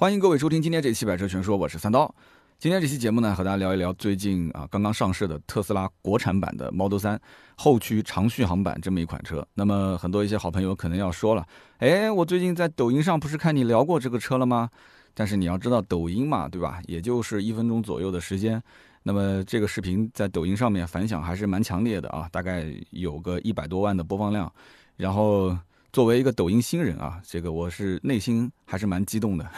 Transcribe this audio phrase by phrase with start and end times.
[0.00, 2.10] 欢迎各位收听今天这期《百车全说》，我是三刀。
[2.58, 7.18] 今天这期节目呢，和大家聊一聊最近啊刚刚上市的特斯拉国产版的 Model 3
[7.56, 9.46] 后驱长续航版这么一款车。
[9.52, 11.46] 那么很多一些好朋友可能要说了，
[11.80, 14.70] 哎，我最近在抖音上不是看你聊过这个车了吗？
[15.12, 16.80] 但是你要知道，抖音嘛，对吧？
[16.86, 18.62] 也就是一分钟左右的时间。
[19.02, 24.50] 那么这个视频在抖音上面反响还是蛮强烈的啊，大概有个一百多万的播放量。
[24.96, 25.54] 然后
[25.92, 29.50] 作为一个抖音新人啊，这个我是内心还是蛮激动的。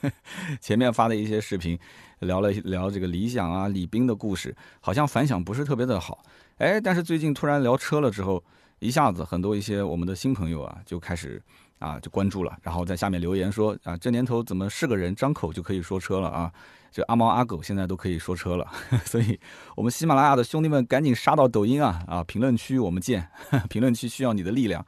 [0.60, 1.78] 前面发的一些视频，
[2.20, 6.22] 聊了聊这个理想啊、李斌的故事，好像反响不是特别的好。
[6.58, 8.42] 哎，但是最近突然聊车了之后，
[8.80, 11.42] 一下子很多一些我们的新朋友啊就开始
[11.78, 16.52] 啊就关注了，然后在下面留言说啊，这年头怎么是个人张口就可以说车了啊？
[16.90, 18.66] 这阿猫阿狗现在都可以说车了，
[19.06, 19.40] 所以
[19.74, 22.24] 我们喜马拉雅的兄弟们赶紧杀到抖音啊啊！
[22.24, 23.26] 评论区我们见，
[23.70, 24.84] 评论区需要你的力量。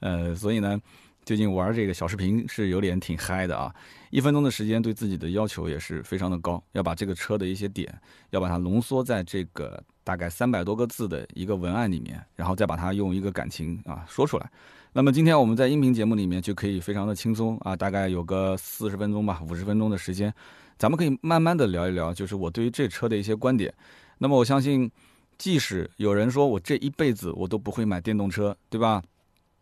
[0.00, 0.80] 呃，所以呢，
[1.24, 3.74] 最近玩这个小视频是有点挺嗨的啊！
[4.10, 7.92] 一分钟的时间对自己的要求也是非常的高，要把这个车的一些点，
[8.30, 14.50] 要把它浓缩在这个大概三百多个字的一个文案里面，然后再把它用一个感情啊说出来。
[14.92, 20.32] 那么今天我们在音频节目里面就可以非常的轻松啊，大概有个四十分钟吧，五十分钟的时间。
[20.78, 23.72] 咱们可以慢慢的聊一聊，就是我对于这车的一些观点。
[24.18, 24.90] 那么我相信，
[25.36, 29.02] 即使有人说我这一辈子我都不会买电动车，对吧？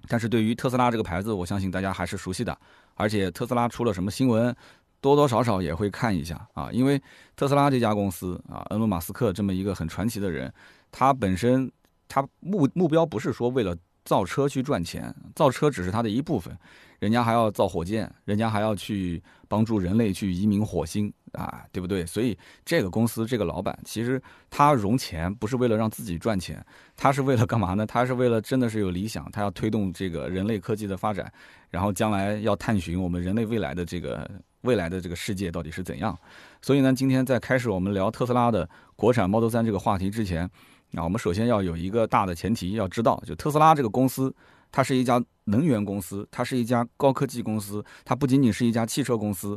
[0.08, 2.56] 但是对于特斯拉这个牌子，我相信大家还是熟悉的。
[2.94, 4.54] 而且特斯拉出了什么新闻，
[5.00, 6.70] 多多少少也会看一下啊。
[6.72, 7.00] 因为
[7.34, 10.52] 特斯拉这家公司啊，恩隆马斯克这么一个很传奇的人，
[10.92, 11.70] 他本身
[12.08, 16.56] 他目目标不是说为了造车去赚钱，造车只是他的一部分。
[17.00, 22.06] 人家还要造火箭，人家还要去帮助人类去移民火星啊，对不对？
[22.06, 26.64] 所以这个公司这个老板其实他融钱不是为了让自己赚钱，
[26.96, 27.84] 他是为了干嘛呢？
[27.84, 31.30] 他是为了真的是有理想，他要推动这个人类科技的发展，
[31.68, 34.30] 然后将来要探寻我们人类未来的这个
[34.62, 36.16] 未来的这个世界到底是怎样。
[36.62, 40.48] 所以呢，今天在开始我们聊特斯拉的国产 Model 3这个话题之前，
[40.96, 44.34] 啊，我们首先要有一个大的前提，要知道就特斯拉这个公司。
[44.72, 49.56] 它是一家能源公司，它是一家高科技公司，它不仅仅是一家汽车公司。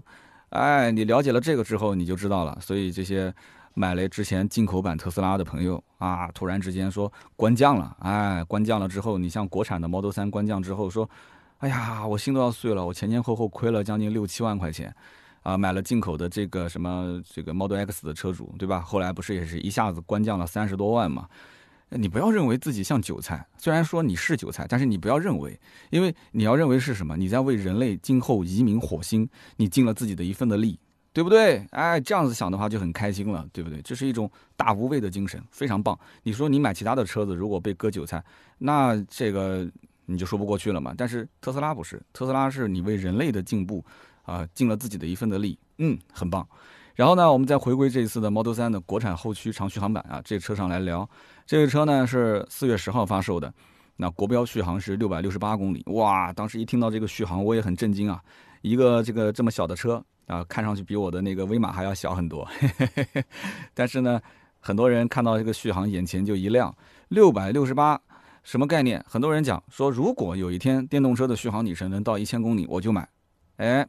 [0.50, 2.56] 哎，你了解了这个之后，你就知道了。
[2.62, 3.34] 所以这些
[3.74, 11.10] 买了之前进口版特斯拉的朋友啊，突然之间说官降了，哎，官降了之后，你像国产的 Model 3官降之后说，
[11.58, 14.96] 哎呀，我心都要碎了，我前前后后亏了将近六七万块钱，
[15.42, 18.82] 啊，买了进口的这个什么这个 Model X 的车主，对吧？
[18.82, 21.28] 后来不是也是一下子官降了三十多万嘛？
[21.90, 25.58] 你不要认为自己像韭菜，虽然说你是韭菜，但是你不要认为，
[25.90, 27.16] 因为你要认为是什么？
[27.16, 30.78] 你在为人类今后移民火星，你尽了自己的一份的力，
[31.14, 31.66] 对不对？
[31.72, 33.82] 哎，这样子想的话就很开心了，对不对？
[33.84, 35.98] 这是一种大无畏的精神，非常棒。
[36.24, 38.22] 你说你买其他的车子，如果被割韭菜，
[38.58, 39.66] 那这个
[40.08, 40.94] 你就说不过去了嘛。
[40.98, 43.82] 但是特斯拉不是，特斯拉是你为人类的进步
[44.28, 46.48] 啊尽了自己的一份的力，嗯，很棒。
[46.94, 51.08] 然后呢，我们再回归这一次的 Model 3的国产后驱长续航版啊，这个车上来聊。
[51.46, 53.54] 这个车呢是四月十号发售的，
[53.96, 55.82] 那国标续航是六百六十八公里。
[55.88, 58.22] 哇，当时一听到这个续航，我也很震惊啊！
[58.64, 62.46] 一个这个这么小的车啊，看上去比我的那个威马还要小很多。
[63.74, 64.20] 但是呢，
[64.60, 66.76] 很多人看到这个续航，眼前就一亮。
[67.10, 68.02] 六百六十八，
[68.44, 69.02] 什么概念？
[69.08, 73.08] 很多人讲说，如果有一天电动车的续航里程能到一千公里，我就买。
[73.58, 73.88] 哎，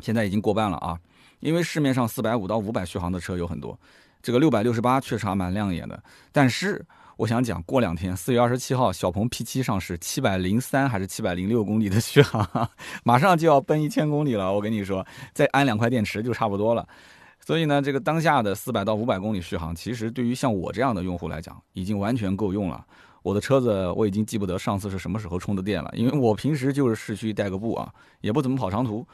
[0.00, 0.98] 现在已经过半了啊！
[1.40, 3.78] 因为市面上四百五到五百续航的车有很多，
[4.22, 6.02] 这个六百六十八确实还蛮亮眼的。
[6.32, 6.84] 但是
[7.16, 12.68] 我想讲，过两天四月二十七号，小鹏 P7 上市，七百零三还是七百零六公里的续航，
[13.04, 14.52] 马上就要奔一千公里了。
[14.52, 16.86] 我跟你说，再安两块电池就差不多了。
[17.42, 22.84] 所以呢，这个当下的四百到五百公里续航，其实对于像我这样的用户来讲，已经完全够用了。
[23.22, 29.06] 我的车子我已经记不得上次是什么时候充的电了，因为我平时就是市区代个步啊，也不怎么跑长途。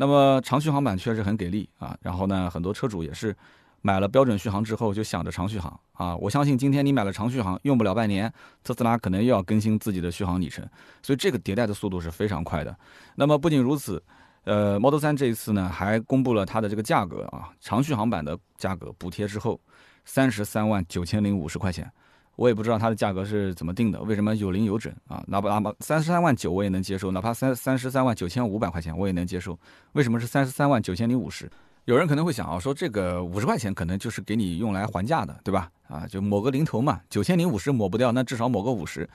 [0.00, 3.36] 那么长续航版确实很给力啊，然后呢，很多车主也是
[3.82, 6.16] 买了标准续航之后就想着长续航啊。
[6.16, 8.32] 我相信今天你买了长续航，用不了半年，
[8.64, 10.66] 特斯拉可能又要更新自己的续航里程，
[11.02, 12.74] 所以这个迭代的速度是非常快的。
[13.14, 14.02] 那么不仅如此，
[14.44, 19.60] 呃，Model 3这一次呢还公布了它的这个价格啊，长续航版的价格补贴之后，
[20.06, 21.92] 三十三万九千零五十块钱。
[22.40, 25.22] 我也不知道它的价格是怎么定的，为什么有零有整啊？
[25.26, 29.58] 哪怕哪怕三十三万九我也能接受，哪怕三三十三万九千五百块钱我也能接受。
[29.92, 31.50] 为什么是三十三万九千零五十？
[31.84, 35.70] 有人可能会想啊，说这个五十块钱可能就是给你用来还价的，对吧？
[35.86, 39.06] 啊，就抹个零头嘛，九千零五十抹不掉，那至少抹个五十。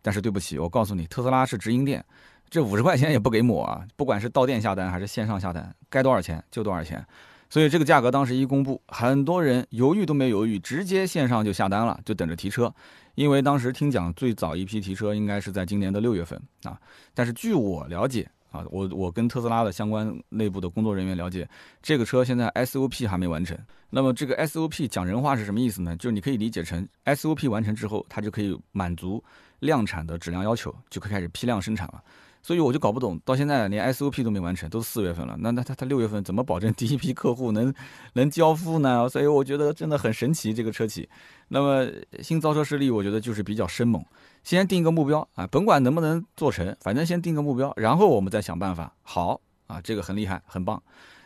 [0.00, 2.04] 但是对不起，我告诉你，特斯拉是直营店，
[2.48, 7.04] 这五十块钱也不给抹啊，不管是到店下单还是线上下单，该多少钱就多少钱。
[7.50, 12.72] 所以这个价格当时一公布，很多人犹豫都没犹豫，直接线上就下单了，就等着提车。
[13.14, 16.78] 因为当时听讲最早一批提车应该是在今年的六月份啊。
[17.14, 21.48] 但是据我了解啊，我我跟特斯拉的相关内部的工作人员了解，
[21.82, 23.58] 这个车现在 SOP 还没完成。
[23.90, 25.96] 那么这个 SOP 讲人话是什么意思呢？
[25.96, 29.22] 就是你可以理解成 SOP 完成之后，它就可以满足
[29.60, 32.02] 量产的质量要求，就可以开始批量生产了。
[32.42, 37.72] 所以我就搞不懂，到现在连 SOP 都没完成，都四月份了，那那他他六月份怎么保证第一批客户能
[38.14, 39.08] 能交付呢？
[39.08, 41.08] 所以我觉得真的很神奇这个车企。
[41.48, 41.86] 那么
[42.22, 44.02] 新造车势力，我觉得就是比较生猛，
[44.44, 48.94] 先定一个目标啊，甭管能不能做成，反正先定个目标，然后我们再想办法。
[49.02, 50.82] 好啊，这个很厉害，很棒。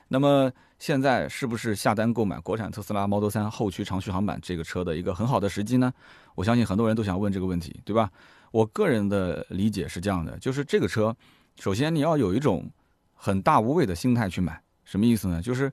[0.09, 5.93] 那么现在是不是下单购买国产特斯拉 Model 3后驱长续航版这个车的一个很好的时机呢？
[6.35, 8.11] 我相信很多人都想问这个问题，对吧？
[8.52, 11.16] 我个人的理解是这样的，就是这个车，
[11.58, 12.70] 首先你要有一种
[13.14, 15.43] 很大无畏的心态去买，什么意思呢？
[15.43, 15.72] 就是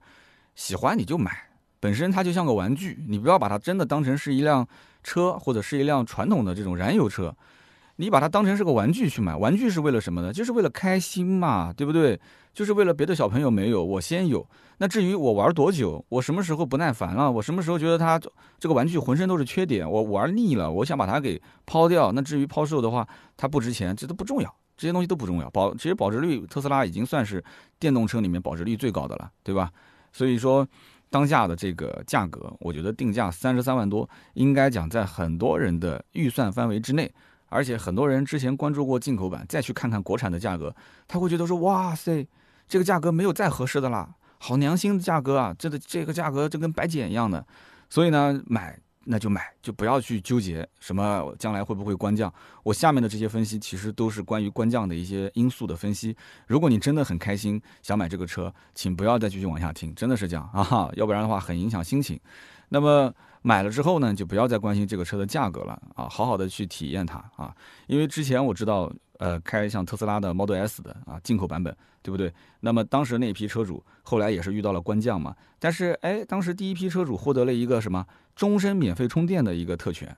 [0.56, 1.32] 喜欢你就买，
[1.80, 4.68] 本身它就像个玩具，你不要把它真的当成是一辆
[5.04, 7.36] 车或者是一辆传统的这种燃油车，
[8.02, 10.32] 你把它当成是个玩具去买，玩具是为了什么呢？
[10.32, 12.18] 就是为了开心嘛，对不对？
[12.54, 14.48] 就是为了别的小朋友没有，我先有。
[14.78, 18.18] 那至于我玩多久，我什么时候不耐烦了，我什么时候觉得它
[18.58, 22.14] 这个玩具浑身都是缺点，我玩腻了，我想把它给抛掉。
[22.14, 23.06] 那至于抛售的话，
[23.36, 25.50] 它不值钱，这都不重要，这些东西都不重要。
[25.50, 27.44] 保其实保值率，特斯拉已经算是
[27.78, 29.70] 电动车里面保值率最高的了，对吧？
[30.14, 30.66] 所以说，
[31.10, 37.12] 当下的这个价格，我觉得定价三十三万多，应该讲在很多人的预算范围之内。
[37.50, 40.74] 而且很多人之前关注过进口版，再去看看国产的价格，
[41.08, 42.28] 他会觉得说，哇塞，
[42.68, 44.16] 这个价格没有再合适的啦。
[44.38, 47.46] 好良心的价格啊，这个这个价格就跟白捡一样的，
[47.90, 52.32] 所以呢，买那就买，就不要去纠结什么将来会不会官降。
[52.64, 56.16] 我下面的这些分析其实都是关于官降的一些因素的分析。
[56.48, 62.20] 如果你真的很开心想买这个车，请不要再继续往下听，真的是这样啊，要不然的话很影响心情。
[62.70, 63.12] 那么
[63.42, 67.56] 买了之后呢，就不要再关心这个车的价格了啊，好好的去体验它啊，
[67.88, 68.92] 因为之前我知道。
[69.20, 72.34] 呃，开像特斯拉的 Model S 的啊，进口版本，对不对？
[72.62, 80.16] 那么当时那批车主后来也是遇到了官降嘛，但是哎，当时第一批车主获得了一个什么终身免费充电的一个特权，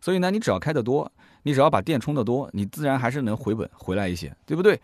[0.00, 1.10] 所以呢，你只要开得多，
[1.42, 4.80] 你只要把电充得多，你自然还是能回本回来一些，对不对？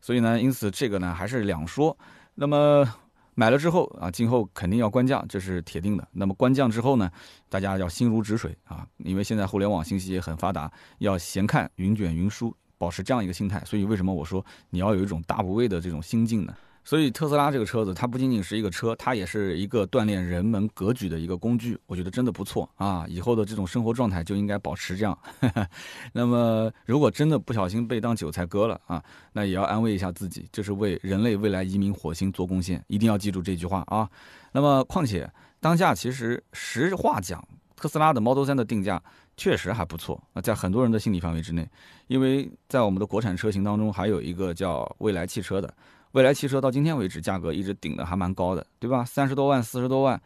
[0.00, 1.94] 所以呢，因此这个呢还是两说。
[2.34, 2.90] 那么
[3.34, 6.08] 买了之后啊，今后肯定要官降，这是铁定的。
[6.12, 7.10] 那么官降之后呢，
[7.48, 12.54] 大家要心如止水啊，因为现在互联网信息也很发达，要闲看云卷云舒。
[12.78, 16.54] 保持这样一个心态，所以为什么我说你要有一种大无畏的这种心境呢？
[16.82, 21.78] 所以特斯拉这个车子，它不仅仅是一个车，它也是一个锻炼人们格局的一个工具。
[21.86, 23.04] 我觉得真的不错啊！
[23.08, 25.16] 以后的这种生活状态就应该保持这样。
[26.12, 34.08] 那么，如果真的不小心被当韭菜割了啊，那也要安慰一下自己，这是为人类未来移民火星做贡献，一定要记住这句话啊！
[34.52, 35.30] 那么，况且
[35.60, 37.46] 当下其实实话讲，
[37.76, 39.00] 特斯拉的 Model 3的定价。
[39.36, 41.66] 确实还不错啊，在很多人的心理范围之内，
[42.08, 45.74] 因为在我们的国产车型当中，还有一个叫蔚来汽车的，
[46.12, 49.04] 未来汽车到今天为止价格一直顶的还蛮高的，对吧？
[49.04, 50.20] 三十多万、四十多万，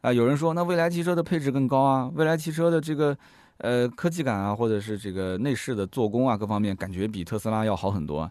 [0.00, 3.16] 啊，有人说那未来汽车的配置更高啊，未来汽车的这个
[3.58, 8.30] 呃科技感啊，或者是这个内饰的做工啊，各方面感觉比特斯拉要好很多，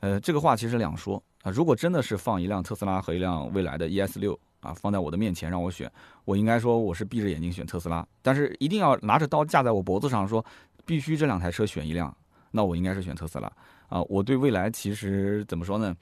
[0.00, 4.38] 呃，这个话其实两说啊，如果真的是放一辆特斯拉和一辆未来的 ES 六。
[4.60, 5.88] 啊，放在我的面前让我选，
[6.24, 10.44] 我应该说我是闭着眼睛选特斯拉，但是一定要拿着刀架在我脖子上说，
[10.84, 12.12] 必须这两台车选一辆，
[12.50, 13.48] 那我应该是选特斯拉
[13.88, 14.02] 啊。
[14.08, 15.94] 我对未来其实怎么说呢，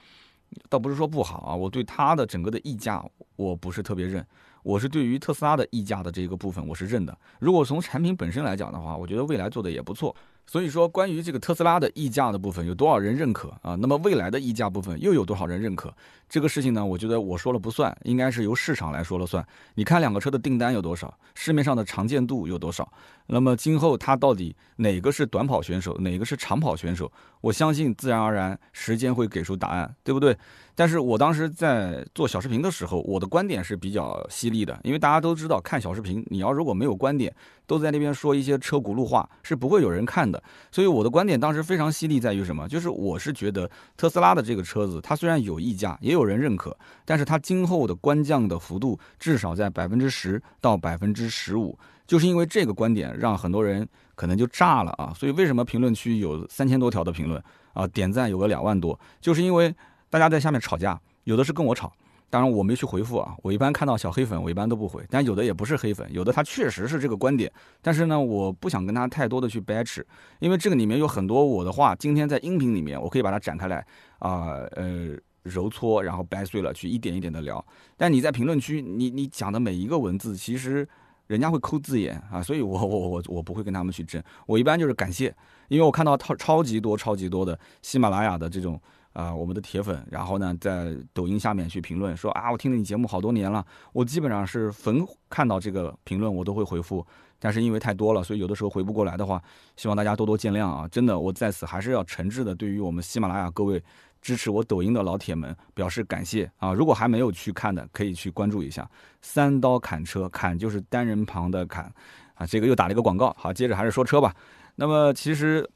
[0.69, 3.05] 倒不是说不好啊，我对它的整个的溢价
[3.37, 4.27] 我不是特别认，
[4.63, 7.17] 我是对于特斯拉的溢价的这个部分我是认的。
[7.39, 10.15] 如果从产品本身来讲的话，我觉得未来做的也不错。
[10.49, 13.75] 所以说，关于这个特斯拉的溢价的部分有多少人认可啊？
[13.81, 15.93] 那么未来的溢价部分又有多少人认可？
[16.29, 19.45] 这个事情呢，我觉得我说了不算，应该是由市场来说了算。
[19.75, 22.89] 你看两个车的订单有多少，市面上的常见度有多少？
[23.27, 27.11] 那么今后它到底哪个是短跑选手，哪个是长跑选手？
[27.41, 30.37] 我相信自然而然时间会给出答案，对不对？
[30.77, 37.35] 但是我当时在做小视频的时候，我的观点是比较犀利的，因为大家都知道，看小视频，你要如果没有观点，
[37.67, 40.41] 都在那边说一些车轱辘话，是不会有人看的。
[40.71, 42.69] 所以我的观点当时非常犀利，在于什么？
[42.69, 51.77] 就是我是觉得特斯拉的这个车子，它虽然有溢价，也有人认可，但是它今后的官降的幅度至少在百分之十到百分之十五。
[52.07, 55.13] 就是因为这个观点，让很多人可能就炸了啊！
[55.17, 57.43] 所以为什么评论区有三千多条的评论
[57.73, 59.75] 啊，点赞有个两万多，就是因为
[60.17, 61.93] 大家在下面吵架，有的是跟我吵，
[62.31, 63.37] 当然我没去回复啊。
[63.43, 70.03] 我一般看到小黑粉，我一般都不回，但有的也不是黑粉，有的他确实是这个观点，但是呢，我不想跟他太多的去掰扯，
[70.39, 73.87] 因为这个里面有很多我的话，今天在音频里面我可以把它展开来
[74.21, 77.63] 啊，呃，揉搓，然后掰碎了去一点一点的聊。
[77.95, 80.89] 但你在评论区，你你讲的每一个文字，其实。
[81.29, 85.35] 人家会抠字眼啊，所以我我我我不会跟他们去争，我一般就是感谢，
[85.67, 88.81] 因为我看到超超级多超级多的喜马拉雅的这种
[89.17, 97.05] 啊我们的铁粉，然后呢在抖音下面去评论说啊，我听了你节目好多年了，我基本上是逢看到这个评论我都会回复，
[97.39, 99.43] 但是因为太多了，所以有的时候回不过来的话，
[99.75, 100.87] 希望大家多多见谅啊！
[100.89, 103.83] 真的，我在此还是要诚挚的对于我们喜马拉雅各位
[104.21, 106.75] 支持我抖音的老铁们表示感谢啊！
[106.75, 108.87] 如果还没有去看的，可以去关注一下
[109.23, 111.91] 三刀砍车，砍就是单人旁的砍
[112.35, 113.35] 啊，这个又打了一个广告。
[113.39, 114.35] 好，接着还是说车吧。
[114.75, 115.67] 那么其实。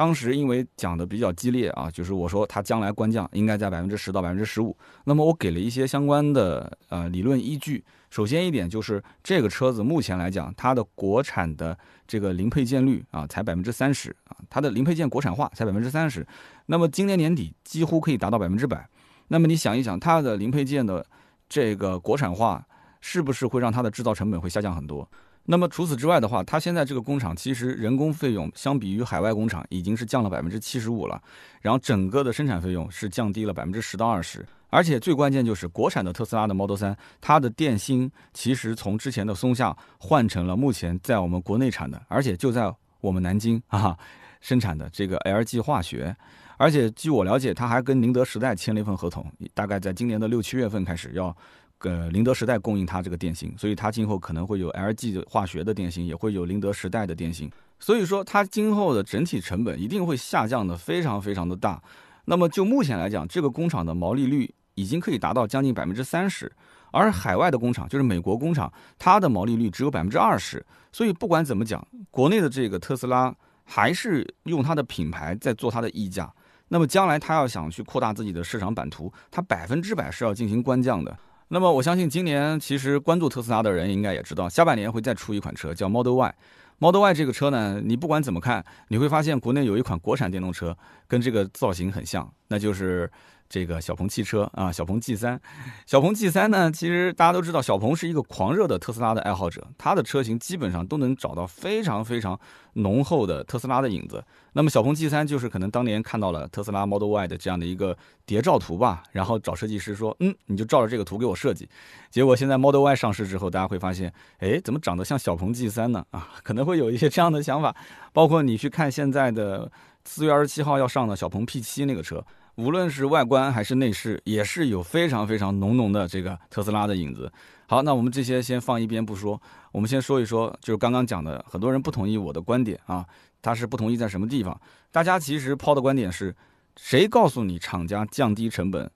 [0.00, 7.84] 当时因为讲的比较激烈啊，就是我说它将来官降应该在百分之十到百分之十五，那么我给了一些相关的呃理论依据。
[8.08, 16.26] 首先一点就是这个车子目前来讲，它的国产的这个零配件率啊才百分之三十啊，它的零配件国产化才百分之三十，
[16.64, 18.88] 那么今年年底几乎可以达到百分之百。
[19.28, 21.04] 那么你想一想，它的零配件的
[21.46, 22.66] 这个国产化
[23.02, 25.06] 是不是会让它的制造成本会下降很多？
[25.50, 31.20] 那么除此之外的话，它现在这个工厂其实人工费用相比于海外工厂已经是降了百分之七十五了，
[31.60, 43.98] 然后整个的生产费用是降低了百分之十到二十，而且最关键就是国产的特斯拉的 Model 三它的电芯其实从之前的松下换成了目前在我们国内产的，而且就在我们南京啊
[44.40, 46.16] 生产的这个 LG 化学，
[46.58, 51.36] 而且据我了解，它还跟宁德时代签了一份合同，大概在今年的六七月份开始要。
[51.80, 61.82] 呃，宁德时代供应它这个电芯，所以它今后可能会有 LG 的化学的电芯，也会有宁德时代的电芯，所以说它今后的整体成本一定会下降的非常非常的大。
[62.26, 66.52] 那么就目前来讲，这个工厂的毛利率已经可以达到将近百分之三十，
[66.92, 70.64] 而海外的工厂，就是美国工厂，它的毛利率只有百分之二十。
[70.92, 73.34] 所以不管怎么讲，国内的这个特斯拉
[73.64, 76.30] 还是用它的品牌在做它的溢价。
[76.68, 81.18] 那么将来它要想去扩大自己的市场版图，它百分之百是要进行官降的。
[81.52, 86.34] 那么我相信今年其实关注特斯拉的人应该也知道，下半年会再出一款车叫 Model Y。
[86.78, 90.76] Model Y 这个车呢，你不管怎么看，你会发现国内有一款国产电动车
[91.06, 93.10] 跟这个造型很像，那就是。
[93.50, 95.38] 这个小鹏汽车啊，小鹏 G 三，
[95.84, 102.38] 小鹏 G 三呢，其实大家都知道，小鹏是一个狂热的特斯拉的爱好者，它的车型基本上都能找到非常非常
[102.74, 104.24] 浓厚的特斯拉的影子。
[104.52, 111.68] 那么小鹏 G 三就是可能当年看到了特斯拉 Model Y 的这样的一个谍照图吧，然后找设计师说，嗯，你就照着这个图给我设计。
[112.08, 116.06] 结果现在 Model Y 上市之后，大家会发现，哎，怎么长得像小鹏 G 三呢？
[116.12, 117.74] 啊，可能会有一些这样的想法。
[118.12, 119.68] 包括你去看现在的
[120.04, 122.24] 四月二十七号要上的小鹏 P 七那个车。
[122.56, 127.32] 无论是外观还是内饰，也是有非常非常浓浓的这个特斯拉的影子。
[127.66, 129.40] 好，那我们这些先放一边不说，
[129.72, 133.06] 我们先说一说，就是刚刚讲的，很多人不同意我的观点啊，
[133.40, 134.60] 他是不同意在什么地方？
[134.90, 136.34] 大家其实抛的观点是，
[136.76, 138.90] 谁告诉你厂家降低成本，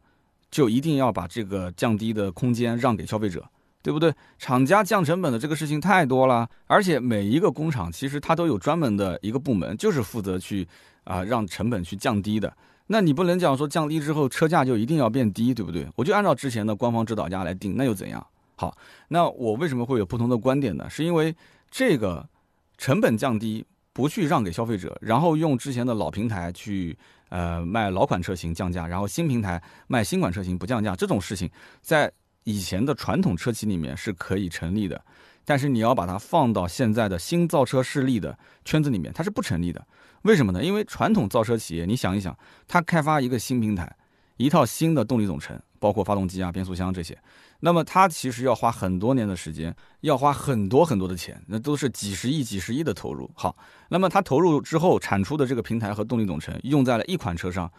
[0.50, 3.48] 就一定要把这个降低的空间让给消费者，
[3.80, 4.12] 对不对？
[4.38, 10.66] 厂家降成本的这个事情太多了，而且每一个工厂其实它都有专门的一个部门，就是负责去
[11.04, 12.52] 啊让成本去降低的。
[12.86, 15.88] 那你不能讲说降低之后车价就一定要变低，对不对？
[15.96, 18.24] 我就按照之前的官方指导价来定，那又怎样？
[18.56, 18.76] 好，
[19.08, 20.88] 那我为什么会有不同的观点呢？
[20.90, 21.34] 是因为
[21.70, 22.28] 这个
[22.76, 26.96] 成本降低不去让给消费者，然后用之前的老平台去
[27.30, 31.50] 呃卖老款车型降价，然后新平台卖新款车型不降价，这种事情
[31.80, 32.12] 在
[32.44, 35.02] 以前的传统车企里面是可以成立的，
[35.44, 39.84] 但是你要把它放到现在的新造车势力的圈子里面，它是不成立的。
[40.24, 40.64] 为什么呢？
[40.64, 43.94] 因为传统造车企业，你想一想，它开发一个新平台，
[44.38, 47.18] 一套新的动力总成，包括发动机啊、变速箱这些，
[47.60, 53.30] 那么它其实要花很多年的时间，要花很多很多的钱，那都是几十亿、几十亿的投入。
[53.34, 53.54] 好，
[53.90, 57.70] 那么它投入之后产出的这个平台和动力总成用在了一款车上。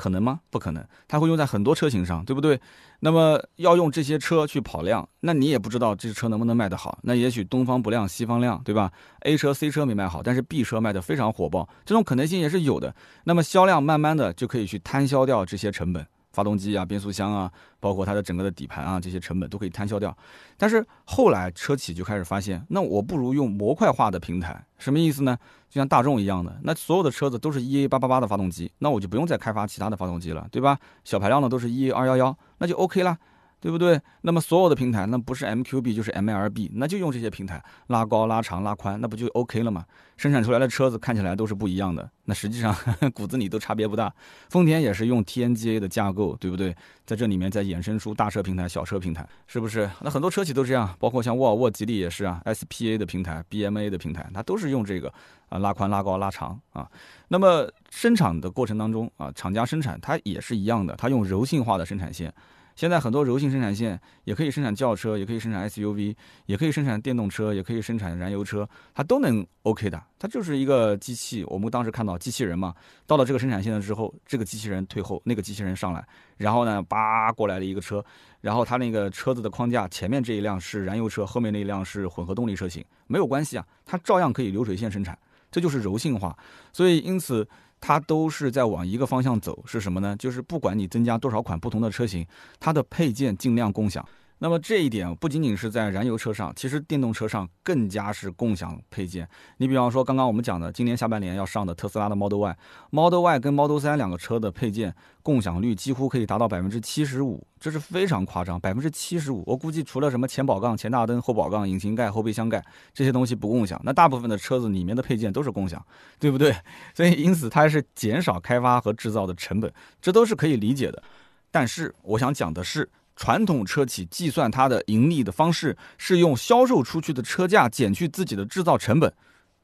[0.00, 0.40] 可能吗？
[0.48, 2.58] 不可能，它会用在很多车型上，对不对？
[3.00, 6.98] 那么要用这些车去跑量，那你也不知道这车能不能卖得好。
[7.02, 8.90] 那也许东方不亮西方亮，对吧
[9.20, 12.94] ？A 车 C 车没卖好，但是 B 车卖得非常火爆，这种可能性也是有的。
[13.24, 16.06] 那么销量慢慢的就可以去摊销掉这些成本。
[16.40, 20.16] 发动机啊，变速箱啊，包括它的整个的底盘啊，这些成本都可以摊销掉。
[20.56, 25.36] 但是后来车企就开始发现，那我不如用模块化的平台，什么意思呢？
[25.68, 30.78] 就像大众一样的，那所有的车子都是 EA 八八八的发动机，那我就不用再开发其他的发动机了，对吧？
[31.04, 33.18] 小排量的都是 EA 二幺幺，那就 OK 啦。
[33.60, 34.00] 对不对？
[34.22, 39.84] 那么所有的平台，那不是 MQB 就是 MLB，那就用这些平台拉高、拉长、拉宽，那不就 OK 了吗？
[40.16, 42.74] 生产出来的车子看起来都是不一样的，那实际上
[43.14, 44.12] 骨子里都差别不大。
[44.48, 46.74] 丰田也是用 TNGA 的架构，对不对？
[47.06, 49.88] 在这里面再衍生出大车平台、小车平台，是不是？
[50.00, 55.12] 那很多车企都这样，包括像沃尔沃、吉利也是啊，SPA 的平台、BMA 的平台，它都是用这个
[55.48, 56.88] 啊拉宽、拉高、拉长啊。
[57.28, 62.32] 那么生产的过程当中啊，厂家生产它也是一样的，它用柔性化的生产线。
[62.80, 70.02] 现在很多柔性生产线也可以生产轿车，也可以生产 SUV，也可以生产电动车，也可以生产燃油车，它都能 OK 的。
[70.18, 71.44] 它就是一个机器。
[71.44, 72.74] 我们当时看到机器人嘛，
[73.06, 76.02] 到了这个生产线了之后，这个机器人退后，那个机器人上来，
[76.38, 78.02] 然后呢，叭过来了一个车，
[78.40, 85.18] 然后它那个车子的框架前面这一辆是燃油车，后面那一辆是混合动力车型，没有关系啊，它照样可以流水线生产。
[85.50, 86.34] 这就是柔性化，
[86.72, 87.46] 所以因此。
[87.80, 90.14] 它都是在往一个方向走，是什么呢？
[90.16, 92.26] 就是不管你增加多少款不同的车型，
[92.58, 94.06] 它的配件尽量共享。
[94.42, 99.28] 那么这一点不仅仅是在燃油车上，其实电动车上更加是共享配件。
[99.58, 109.44] 你比方说刚刚我们讲的，今年下半年要上的特斯拉的 Model Y，Model Y 跟 Model 3两个车的配件共享率几乎可以达到百分之七十五，这是非常夸张，百分之七十五。
[109.46, 115.84] 我估计除了什么前保杠、前大灯、后保杠、引擎盖、后备箱盖这些东西不共享，那大部分的车子里面的配件都是共享，
[116.18, 116.56] 对不对？
[116.94, 119.70] 所以因此它是减少开发和制造的成本，
[120.00, 121.02] 这都是可以理解的。
[121.50, 122.88] 但是我想讲的是。
[123.20, 129.12] 传统车企计算它的盈利的方式是用销售出去的车价减去自己的制造成本，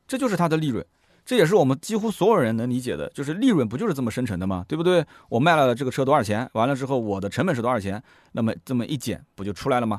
[0.06, 0.84] 这就是它的利润。
[1.24, 4.62] 这也是我们几乎所有人能理解的，就是利润不就是这么生成的吗？
[4.68, 5.02] 对不对？
[5.30, 6.46] 我卖了这个车多少钱？
[6.52, 8.00] 完了之后我的成本是多少钱？
[8.32, 9.98] 那么这么一减不就出来了吗？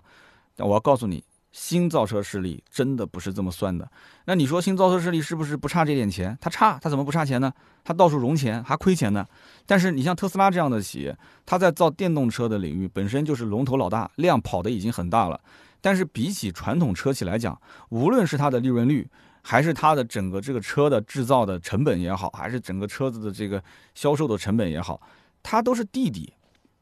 [0.56, 1.24] 但我要告诉你。
[1.58, 3.90] 新造车势力真的不是这么算的。
[4.26, 6.38] 那你说新造车势力是不是不差这点钱？
[6.40, 7.52] 他差，他怎么不差钱呢？
[7.84, 9.26] 他到处融钱还亏钱呢。
[9.66, 15.42] 但是你像特斯拉这样的企业，它在造电动车的领域本身就是龙头老大，量跑的已经很大了。
[15.82, 17.60] 但是比起传统车企来讲，
[17.90, 19.10] 无论是它的利润率，
[19.42, 23.64] 还是它的整个这个车的制造的成本也好，还是整个车子的这个
[23.96, 25.02] 销售的成本也好，
[25.42, 26.32] 它都是弟弟。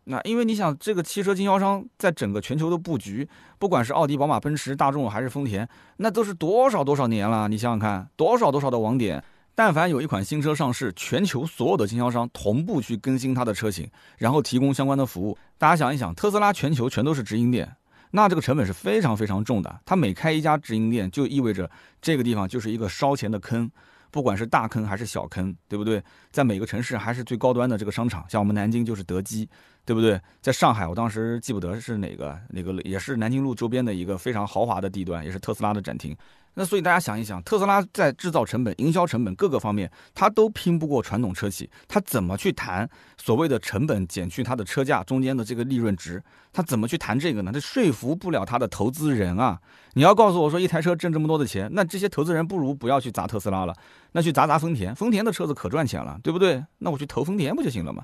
[0.08, 7.48] 那因为你想，这个汽车经销商在整个全球的布局，不管是奥迪、宝马、奔驰、大众还是丰田，那都是多少多少年了。
[7.48, 9.24] 你想想看，多少多少的网点，
[9.56, 15.36] 但凡有一款新车上市，全球所有的经销商同步去更新它的车型，然后提供相关的服务。
[15.58, 17.76] 大家想一想，特斯拉全球全都是直营店，
[18.12, 19.82] 那这个成本是非常非常重的。
[19.86, 21.70] 它每开一家直营店，就意味着
[22.00, 23.70] 这个地方就是一个烧钱的坑。
[24.12, 26.02] 不管是大坑还是小坑，对不对？
[26.32, 29.50] 在每个城市还是最高端的这个商场，像我们南京就是德基，
[29.86, 30.20] 对不对？
[30.42, 36.16] 在上海，我当时记不得是哪个，哪个也是南京路周边的一个非常豪华的地段，也是特斯拉的展厅。
[36.58, 46.24] 那所以大家想一想，特斯拉在制造成本、营销成本各个方面，它都拼不过传统车企，它怎么去谈所谓的成本减去它的车价中间的这个利润值？
[46.54, 47.52] 它怎么去谈这个呢？
[47.54, 49.60] 它说服不了它的投资人啊！
[49.96, 53.76] 你要告诉我说一台车挣这么多的钱，那这些投资人不如不要去砸特斯拉了，
[54.14, 56.64] 那去砸砸丰田，丰田的车子可赚钱了，对不对？
[56.78, 58.02] 那我去投丰田不就行了吗？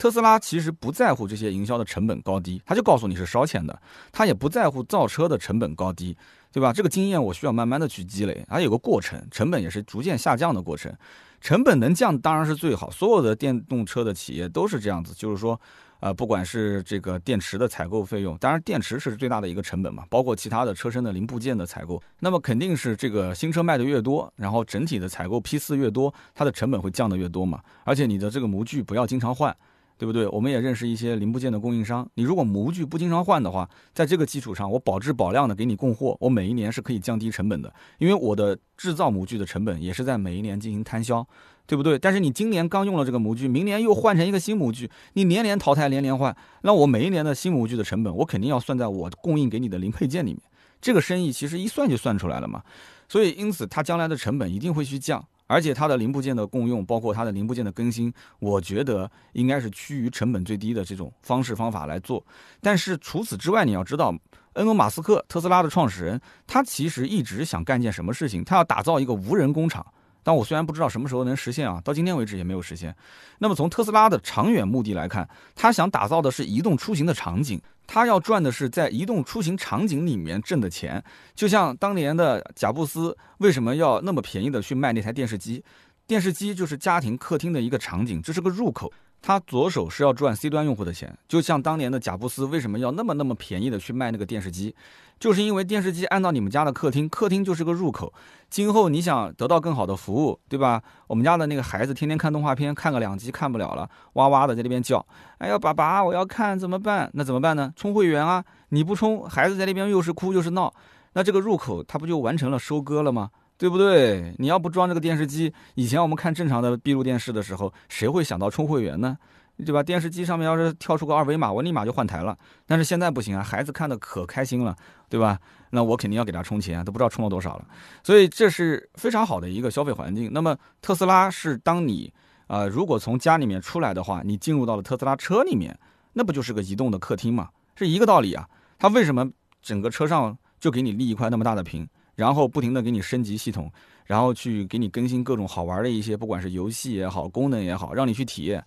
[0.00, 6.16] 特斯拉其实不在乎这些营销的成本高低，他就告诉你是烧钱的，他也不在乎造车的成本高低。
[6.52, 6.72] 对吧？
[6.72, 10.92] 这个经验我需要慢慢的去积累，还有个过程，成本也是逐渐下降的过程。
[11.40, 15.60] 成本能降当然是最好，所有的电动车的企业都是这样子，就是说，
[16.00, 27.60] 呃，不管是这个电池的采购费用，当然电池是最大的一个成本嘛，包括其他的车身的零部件的采购，那么肯定是这个新车卖的越多，然后整体的采购批次越多，它的成本会降得越多嘛。
[27.84, 29.56] 而且你的这个模具不要经常换。
[30.00, 30.26] 对不对？
[30.28, 32.08] 我们也认识一些零部件的供应商。
[32.14, 37.70] 你如果模具不经常换的话，在这个基础上，我保质保量的给你供货，我每一年是可以降低成本的。
[37.98, 41.22] 因为我的制造模具的成本也是在每一年进行摊销，
[41.66, 41.98] 对不对？
[41.98, 50.40] 但是你今年刚用了这个模具，明年又换成一个新模具，你年年淘汰，年年换，那我每一年的新模具的成本，我肯定要算在我供应给你的零配件里面。
[50.80, 52.62] 这个生意其实一算就算出来了嘛。
[53.06, 55.22] 所以因此，它将来的成本一定会去降。
[55.50, 62.24] 而且它的零部件的共用，包括它的零部件的更新，我觉得应该是趋于成本最低的这种方式方法来做。
[62.60, 64.14] 但是除此之外，你要知道，
[64.52, 68.44] 恩隆·马斯克，特斯拉的创始人，他其实一直想干件什么事情？
[68.44, 69.84] 他要打造一个无人工厂。
[70.22, 72.94] 但我虽然不知道什么时候能实现啊，到今天为止也没有实现。
[73.38, 81.02] 那么从特斯拉的长远目的来看，他想打造的是移动出行的场景，他要赚的是在移动出行场景里面挣的钱。
[81.34, 85.64] 就像当年的贾布斯为什么要那么便宜的去卖那台电视机？
[86.06, 88.92] 电视机就是家庭客厅的一个场景，这是个入口。
[89.22, 94.74] 他左手是要赚 C 端用户的钱，就像当年的贾布斯为什么要那么那么便宜的去卖那个电视机，
[95.18, 98.12] 就是因为电视机按到你们家的客厅，客厅就是个入口。
[98.48, 100.82] 今后你想得到更好的服务，对吧？
[101.06, 105.04] 我们家的那个孩子天天看动画片，看个两集看不了了，哇哇的在那边叫，
[105.38, 107.10] 哎呀，爸爸，我要看怎么办？
[107.14, 107.72] 那怎么办呢？
[107.76, 108.44] 充会员啊！
[108.70, 110.72] 你不充，孩子在那边又是哭又是闹，
[111.12, 113.30] 那这个入口他不就完成了收割了吗？
[113.60, 114.34] 对不对？
[114.38, 119.18] 你要不装这个电视机，以前我们看正常的闭路电视的时候，谁会想到充会员呢？
[119.66, 119.82] 对吧？
[119.82, 122.34] 电视机上面要是跳出个二维码，我立马就换台了。
[122.64, 124.74] 但是现在不行啊，孩子看的可开心了，
[125.10, 125.38] 对吧？
[125.68, 127.66] 那我肯定要给他充钱，都不知道充了多少了。
[128.02, 130.30] 所以这是非常好的一个消费环境。
[130.32, 132.10] 那么特斯拉是当你
[132.46, 135.78] 呃如果从家里面出来的话，你进入到了特斯拉车里面，
[136.14, 137.50] 那不就是个移动的客厅嘛？
[137.76, 138.48] 是一个道理啊。
[138.78, 141.86] 它为什么整个车上就给你立一块那么大的屏，
[142.20, 143.72] 然后不停的给你升级系统，
[144.04, 148.62] 然后去给你更新各种好玩的一些，不管是游戏也好，功能也好，让你去体验。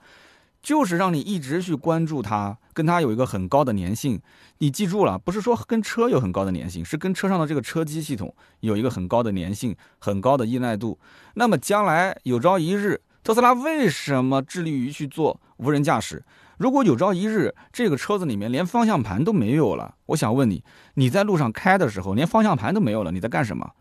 [0.64, 4.20] 就是让你一直去关注它，跟它有一个很高的粘性。
[4.58, 10.98] 你记住了，不是说跟车有很高的粘性，是跟车上的这个车机系统有一个很高的粘性、很高的依赖度。
[11.36, 16.24] 那么将来有朝一日，特斯拉为什么致力于去做无人驾驶？
[16.58, 20.64] 如果有朝一日这个车子里面连方向盘都没有了，我想问你，
[20.96, 23.72] 你在路上开的时候连方向盘都没有了，你在干什么？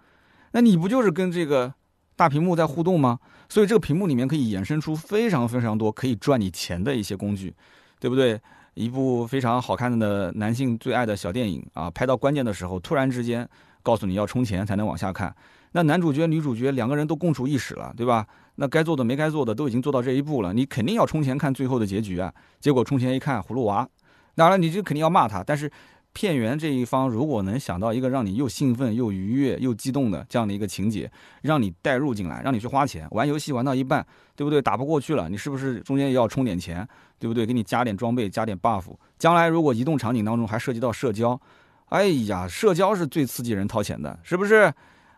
[0.52, 1.74] 那你不就是跟这个？
[2.14, 3.18] 大屏幕在互动吗？
[3.48, 7.52] 所以这个屏幕里面可以衍生出非常非常多可以赚你钱的一些工具，
[7.98, 8.38] 对不对？
[8.74, 13.48] 一部非常好看的男性最爱的小电影啊，拍到关键的时候，突然之间
[13.82, 15.35] 告诉你要充钱才能往下看。
[15.72, 18.26] 那男主角、女主角两个人都共处一室了，对吧？
[18.56, 22.32] 那该做的没该做的都已经做到这一步了，你肯定要充钱看最后的结局啊。
[22.60, 23.88] 结果充钱一看，葫芦娃，
[24.34, 25.70] 当然你就肯定要骂他，但是。
[26.14, 31.10] 片源这一方如果能想到一个让你又兴奋又愉悦又激动的这样的一个情节，
[31.40, 34.60] 让你带入进来，让你去花钱玩游戏玩到一半，对不对？
[34.60, 36.86] 打不过去了，你是不是中间也要充点钱，
[37.18, 37.46] 对不对？
[37.46, 38.84] 给你加点装备，加点 buff。
[39.18, 41.40] 将来如果移动场景当中还涉及到社交，
[41.86, 44.70] 哎呀，社交是最刺激人掏钱的，是不是？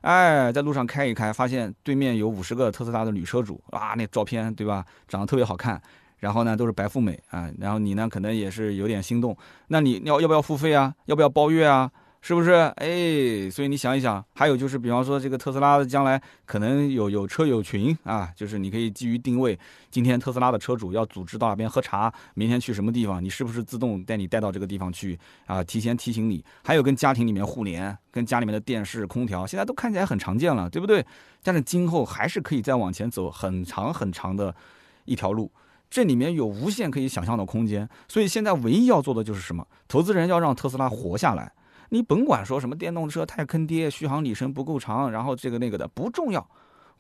[0.05, 4.85] 哎，在路上开一开，发现对面有五十个特斯拉的女车主啊，那照片对吧？
[5.09, 5.81] 长得特别好看。
[6.19, 9.35] 然后呢，都是白富美啊，然后你呢，可能也是有点心动，
[9.69, 10.95] 那你要要不要付费啊？
[11.07, 11.91] 要不要包月啊？
[12.27, 12.53] 是不是？
[12.53, 19.59] 哎，所以你想一想，还有就是，比方说这个特斯拉的将来可能有有车友群啊，就是你可以基于定位，
[19.91, 25.63] 今天特斯拉的车主要组织到那边喝茶，明天去什么地方，你是不是自动带你带到这个地方去啊？
[25.65, 26.43] 提前提醒你。
[26.65, 31.05] 还有跟家庭里面互联，跟家里面的电视、空调，现在都看起来很常见了，对不对？
[31.43, 34.57] 但是今后还是可以再往前走很长很长的
[35.05, 35.53] 一条路。
[35.91, 39.67] 这里面有无限可以想象的空间，所以现在唯一要做的就是什么？
[39.87, 41.53] 投资人要让特斯拉活下来。
[41.91, 46.49] 你甭管说什么电动车太坑爹，续航里程不够长，然后这个那个的不重要，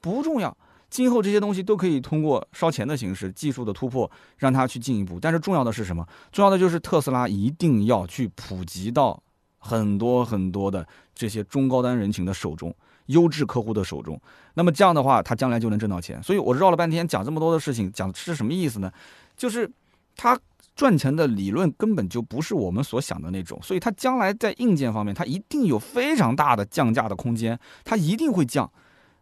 [0.00, 0.56] 不重要。
[0.90, 5.18] 今后这些东西都可以通过烧钱的形式、技术的突破让它去进一步。
[5.20, 6.06] 但是重要的是什么？
[6.30, 9.20] 重要的就是特斯拉一定要去普及到
[9.58, 12.74] 很多很多的这些中高端人群的手中。
[13.08, 14.18] 优质客户的手中，
[14.54, 16.22] 那么这样的话，他将来就能挣到钱。
[16.22, 18.90] 所以我绕了半天讲这么多的事情，讲是什么意思呢？
[19.36, 19.70] 就是
[20.16, 20.40] 他
[20.74, 28.70] 赚钱的理论根本就不是我们所想的那种，所以他将来在硬件方面，他一定有非常大的降价的空间，他一定会降，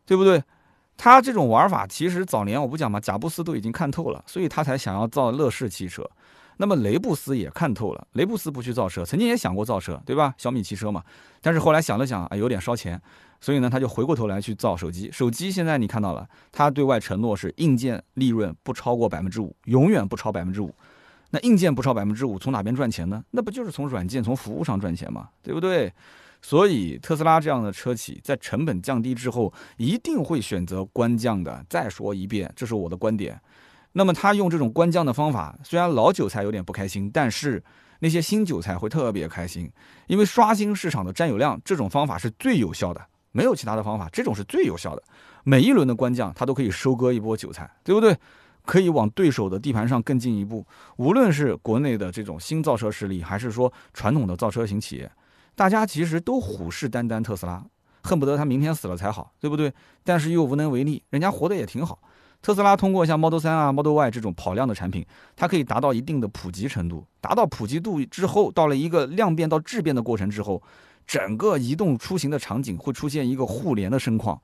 [0.07, 0.43] 对不对？
[0.97, 6.09] 他这种玩法其实早年我不讲嘛，贾布斯都已经看透了，所以他才想要造乐视汽车。
[6.59, 10.35] 那么雷布斯也看透了，雷布斯不去造车，曾经也想过造车，对吧？
[10.37, 11.03] 小米汽车嘛，
[11.41, 13.01] 但是后来想了想啊，有点烧钱。
[13.41, 15.11] 所以呢，他就回过头来去造手机。
[15.11, 20.73] 手机现在你看到了，他对外承诺是硬件利润不超过百分之五，永远不超百分之五。
[21.35, 23.25] 那硬件不超百分之五，从哪边赚钱呢？
[23.31, 25.31] 那不就是从软件、从服务上赚钱吗？
[25.43, 25.91] 对不对？
[26.43, 31.65] 所以特斯拉这样的车企在成本降低之后，一定会选择官降的。
[31.71, 33.41] 再说一遍，这是我的观点。
[33.93, 37.63] 那么他用这种官降的方法，虽然老韭菜有点不开心，但是
[38.01, 39.71] 那些新韭菜会特别开心，
[40.09, 43.01] 因为刷新市场的占有量，这种方法是最有效的。
[43.31, 45.03] 没有其他的方法，这种是最有效的。
[45.45, 48.15] 每一轮的官降，他都可以收割一波韭菜，对不对？
[48.65, 50.65] 可以往对手的地盘上更进一步。
[50.97, 55.11] 无论是国内的这种新造车势力，还是说传统的造车型企业，
[55.55, 57.65] 大家其实都虎视眈眈特斯拉，
[58.03, 59.73] 恨不得他明天死了才好，对不对？
[60.05, 61.99] 但是又无能为力，人家活得也挺好。
[62.41, 67.07] 特斯拉通过像 Model 3啊、Model Y 这种跑量的产品，它可以达到一定的普及程度。
[67.21, 70.63] 达到普及度之后，到了一个量变到质变的过程之后。
[71.05, 74.41] 整个移动出行的场景会出现一个互联的盛况，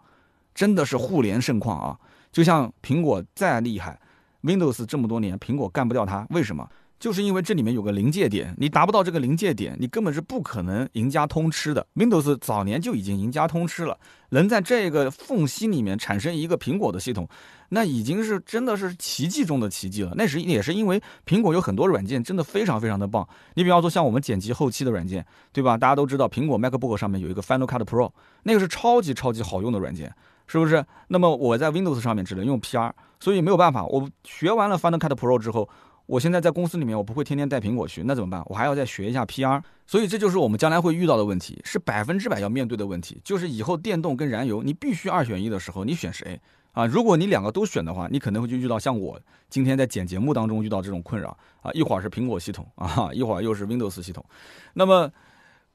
[0.52, 1.96] 真的是互联盛况啊！
[2.32, 3.98] 就像苹果再厉害
[4.42, 6.68] ，Windows 这么多年，苹果干不掉它，为什么？
[6.98, 11.86] 就是因为这里面有个临界点，你达不到这个临界点，你根本是不可能赢家通吃的。
[11.94, 13.96] Windows 早年就已经赢家通吃了，
[14.30, 17.28] 能在这个缝隙里面产生一个苹果的系统，
[17.68, 20.12] 那已经是真的是奇迹中的奇迹了。
[20.16, 23.24] 那是也是因为苹果有很多软件真的非常非常的棒。
[23.54, 25.76] 你比方说像我们剪辑后期的软件，对吧？
[25.76, 28.10] 大家都知道苹果 MacBook 上面有一个 Final Cut Pro，
[28.42, 30.12] 那个是超级超级好用的软件，
[30.48, 30.84] 是不是？
[31.06, 33.84] 那么我在 Windows 上面只能用 PR，所以没有办法。
[33.86, 35.68] 我学完了 Final Cut Pro 之后。
[36.08, 38.42] 我现在在公司里面，我不会天天带苹果去，那怎么办？
[38.46, 46.40] 我还要再学一下 PR，所以这就是我们将来会遇到的问题，是百分之百要面对的问题，就是以后电动跟燃油，你必须二选一的时候，你选谁
[46.72, 46.86] 啊？
[46.86, 54.24] 如果你两个都选的话，你可能会就遇到像我今天在剪节目当中遇到这种困扰啊，一会儿是苹果系统 啊，一会儿又是 Windows 系统。
[54.72, 55.12] 那么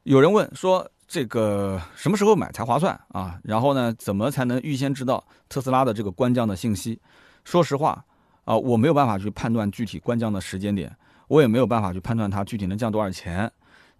[0.02, 3.40] 有人问说，这个什么时候买才划算啊？
[3.44, 7.00] 然后呢，怎么才能预先知道特斯拉的这个官降的信息？
[7.44, 8.04] 说实话。
[8.46, 10.94] 啊，我没有办法去判断具体关降的时间点，
[11.30, 13.50] 我也没有办法去判断它具体能降多少钱。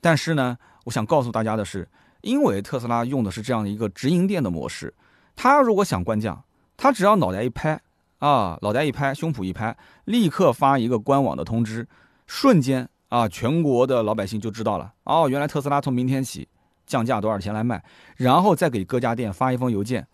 [0.02, 1.88] 但是呢，我想告诉大家的是，
[2.20, 4.94] 因为特斯拉用的是这样的一个直营店的模式，
[5.34, 6.44] 他如果想官降，
[6.76, 7.80] 他只要脑袋一拍
[8.20, 11.88] 啊，脑袋一拍，胸脯一拍，立刻发一个官网的通知，
[12.28, 16.46] 瞬间啊，全国的老百姓就知道了哦，原来特斯拉从明天起
[16.86, 17.82] 降价多少钱来卖，
[18.18, 20.06] 然后再给各家店发一封邮件，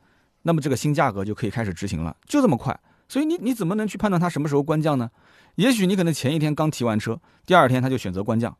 [0.44, 2.80] 那么这个新价格就可以开始执行了，就这么快。
[3.10, 5.10] 所以你你怎么能去判断它什么时候官降呢？
[5.56, 8.56] 也许你可能前一天刚提完车，第二天他就选择官降，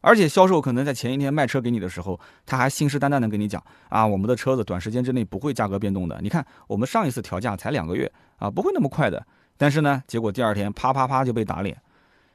[0.00, 6.18] 而且销售可能在前一天卖车给你的时候，他还信誓旦旦的跟你讲啊，我们的车子短时间之内不会价格变动的。
[6.22, 9.24] 你看我们上一次调价才两个月啊，不会那么快的。
[9.56, 11.80] 但是呢，结果第二天啪啪啪就被打脸。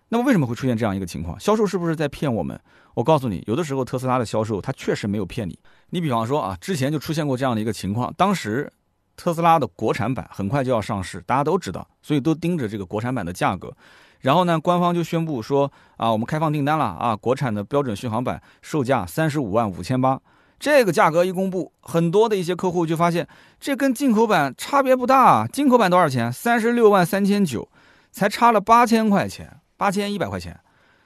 [0.09, 1.37] 那么为什么会出现这样一个情况？
[1.39, 2.57] 销售是不是在骗我们？
[2.93, 5.59] 我告诉你，有的时候特斯拉的销售他确实没有骗你。
[5.89, 8.71] 你比方说啊，之前就出现过这样的一个情况，当时。
[9.19, 13.75] 特斯拉的国产版很快就要上市，大家都知道，所以都盯着这个国产版的价格。
[14.21, 20.17] 然后呢，官方就宣布说啊，我们开放订单了啊，国产的标准续航版售价三十五万五千八。
[20.57, 23.27] 这个价格一公布，很多的一些客户就发现
[23.59, 25.45] 这跟进口版差别不大。
[25.45, 26.31] 进口版多少钱？
[26.31, 27.67] 三十六万三千九，
[28.13, 30.57] 才差了八千块钱，八千一百块钱。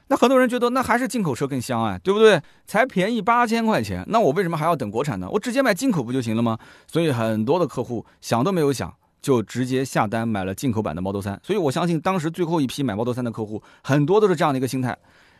[0.08, 2.40] 那很多人觉得那还是进口车更香啊，对不对？
[2.66, 5.28] 才便宜八千块钱，那我为什么还要等国产呢？
[5.30, 6.58] 我直接买进口不就行了吗？
[6.86, 11.38] 所以很多的客户想都没有想，就直接下单买了进口版的 Model 3。
[11.42, 14.96] 所以我相信当时最后一批买 Model 3的客户，很多都是这样的一个心态。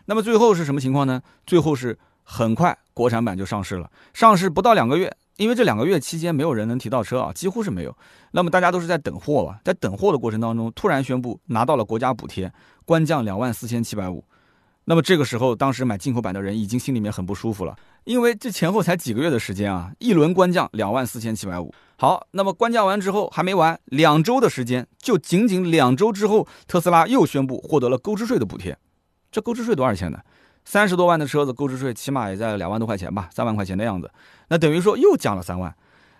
[0.06, 1.20] 那么最后是什么情况呢？
[1.46, 7.94] 最后是很快国产版就上市了，上市不到两个月，因为这两个月期间没有人能提到车啊，几乎是没有。
[8.32, 12.50] 那么大家都是在等货吧，在等货的过程当中，突然宣布拿到了国家补贴，
[12.86, 14.24] 官降两万四千七百五。
[14.86, 21.72] 那么这个时候，当时买进口版的人已经心里面很不舒服了，因为这前后才几个月的时间啊，一轮官降两万四千七百五。
[21.96, 28.76] 好，那么官降完之后还没完，两周的时间，就仅仅两周之后，特斯拉又宣布获得了购置税的补贴。
[29.32, 30.20] 这购置税多少钱呢？
[30.66, 34.10] 三十多万的车子购置税起码也在两万多块钱吧，三万块钱的样子。
[34.48, 35.74] 那等于说又降了三万。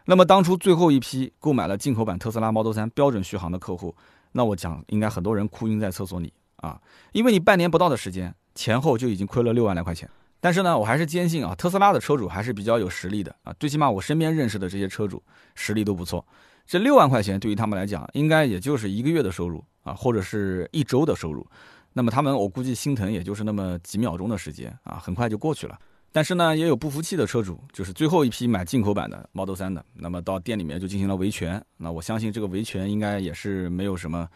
[0.06, 3.94] 那么当初最后一批购买了进口版特斯拉 Model 3标准续航的客户，
[4.32, 6.80] 那我讲应该很多人哭晕在厕所里啊，
[7.12, 8.34] 因为你半年不到的时间。
[8.54, 10.08] 前后就已经亏了六万来块钱，
[10.40, 15.22] 但是呢，我还是坚信啊，特斯拉的车主还是比较有实力的啊，最起码我身边认识的这些车主
[15.54, 16.24] 实力都不错。
[16.66, 21.46] 这六万块钱对于他们来讲，应该也就是一个月的收入啊，或者是一周的收入。
[21.92, 25.78] 那么他们我估计心疼也就是那么几秒钟的时间啊，很快就过去了。
[26.10, 31.62] 但是呢，也有不服气的车主，就是最后一批买进口版的 Model 3的，那么到店里面就进行了维权。
[31.76, 34.28] 那我相信这个维权应该也是没有什么，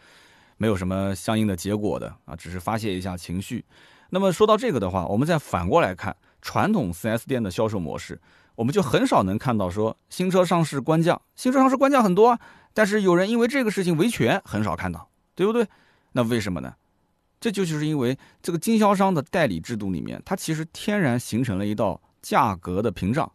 [0.57, 3.63] 没有什么相应的结果的啊，只是发泄一下情绪。
[4.09, 8.19] 那么说到这个的话，我们再反过来看传统 4S 店的销售模式，
[8.55, 12.39] 我们就很少能看到说新车上市官降，新车上市官降很多，
[12.73, 15.67] 但是有人因为这个事情维权很少看到，对不对？
[16.13, 16.73] 那为什么呢？
[17.39, 23.31] 这就是因为这个经销商的代理制度里面，它其实天然形成了一道价格的屏障。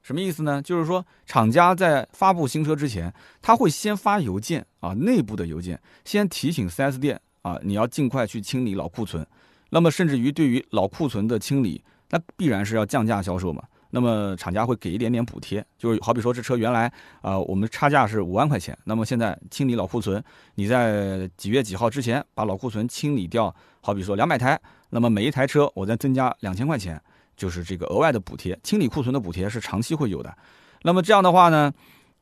[0.00, 0.62] 什么意思呢？
[0.62, 9.26] 就是说厂家在发布新车之前，他会先发邮件啊，内部的邮件，先提醒 4S 店啊，你要尽快去清理老库存。
[9.74, 13.62] 那么，甚至于对于老库存的清理，那必然是要降价销售嘛。
[13.88, 20.22] 那么厂家会给一点点补贴，就是好比说这车原来啊，我们差价是五万块钱，那么现在清理老库存，
[20.56, 27.00] 你在几月几号之前把老库存清理掉，好比说两百台，那么每一台车我再增加两千块钱，
[27.34, 28.58] 就是这个额外的补贴。
[28.62, 30.34] 清理库存的补贴是长期会有的。
[30.82, 31.72] 那么这样的话呢，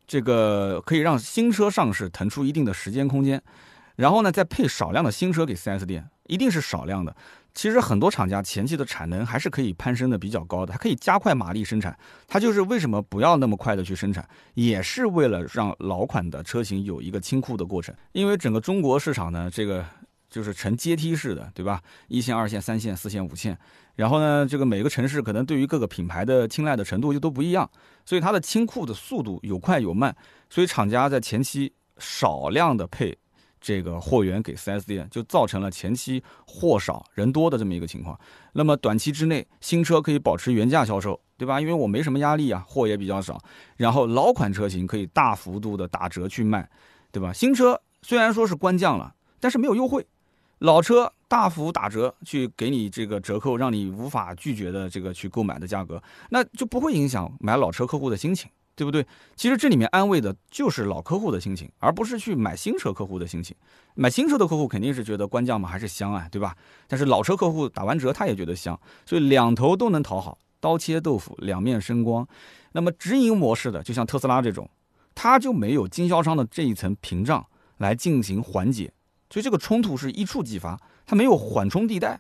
[0.07, 3.43] 这个可以让新车上市腾出一定的时间空间，
[3.97, 7.15] 然后呢再配少量的新车给 4S 店，一定是少量的。
[7.55, 11.97] 其实很多厂家前期的产能还是可以攀升的比较高的，它可以加快马力生产。
[12.29, 17.95] 它就是为什么不要那么快的去生产，也是为了让老款的车型有一个清库的过程。
[18.13, 19.85] 因为整个中国市场呢，这个
[20.29, 21.83] 就是呈阶梯式的，对吧？
[22.09, 23.59] 一线、二线、三线、四线、五线，
[23.97, 27.69] 然后呢，这个每个城市可能对于各个品牌的青睐的程度就都不一样，
[28.07, 30.15] 所以它的清库的速度有快有慢。
[30.49, 33.19] 所以厂家在前期少量的配。
[33.61, 38.19] 这个货源给 4S 店，就造成了前期货少人多的这么一个情况。
[38.53, 41.61] 那么短期之内，新车可以保持原价销售，对吧？
[41.61, 43.39] 因为我没什么压力啊，货也比较少。
[43.77, 46.69] 然后老款车型可以大幅度的打折去卖，
[47.13, 47.33] 对吧？
[47.33, 50.07] 新车虽然说是官降了，但是没有优惠。
[50.59, 58.51] 老车大幅打折去给你这个折扣，让你无法拒绝的这个去购买的价格，那就不会影响买老车客户的心情。
[58.81, 59.07] 对不对？
[59.37, 63.55] 其实这里面安慰的就是老客户的心情，而不是去买新车客户的心情。
[63.95, 66.57] 买新车的客户肯定是觉得官降嘛还是香啊，对吧？
[66.89, 72.27] 但是老车客户打完折他也觉得香，所以两头都能讨好，刀切豆腐两面生光。
[72.73, 74.67] 那么直营模式的，就像特斯拉这种，
[75.15, 77.45] 它就没有经销商的这一层屏障
[77.77, 78.91] 来进行缓解，
[79.29, 82.19] 所以这个冲突是一触即发，它没有缓冲地带。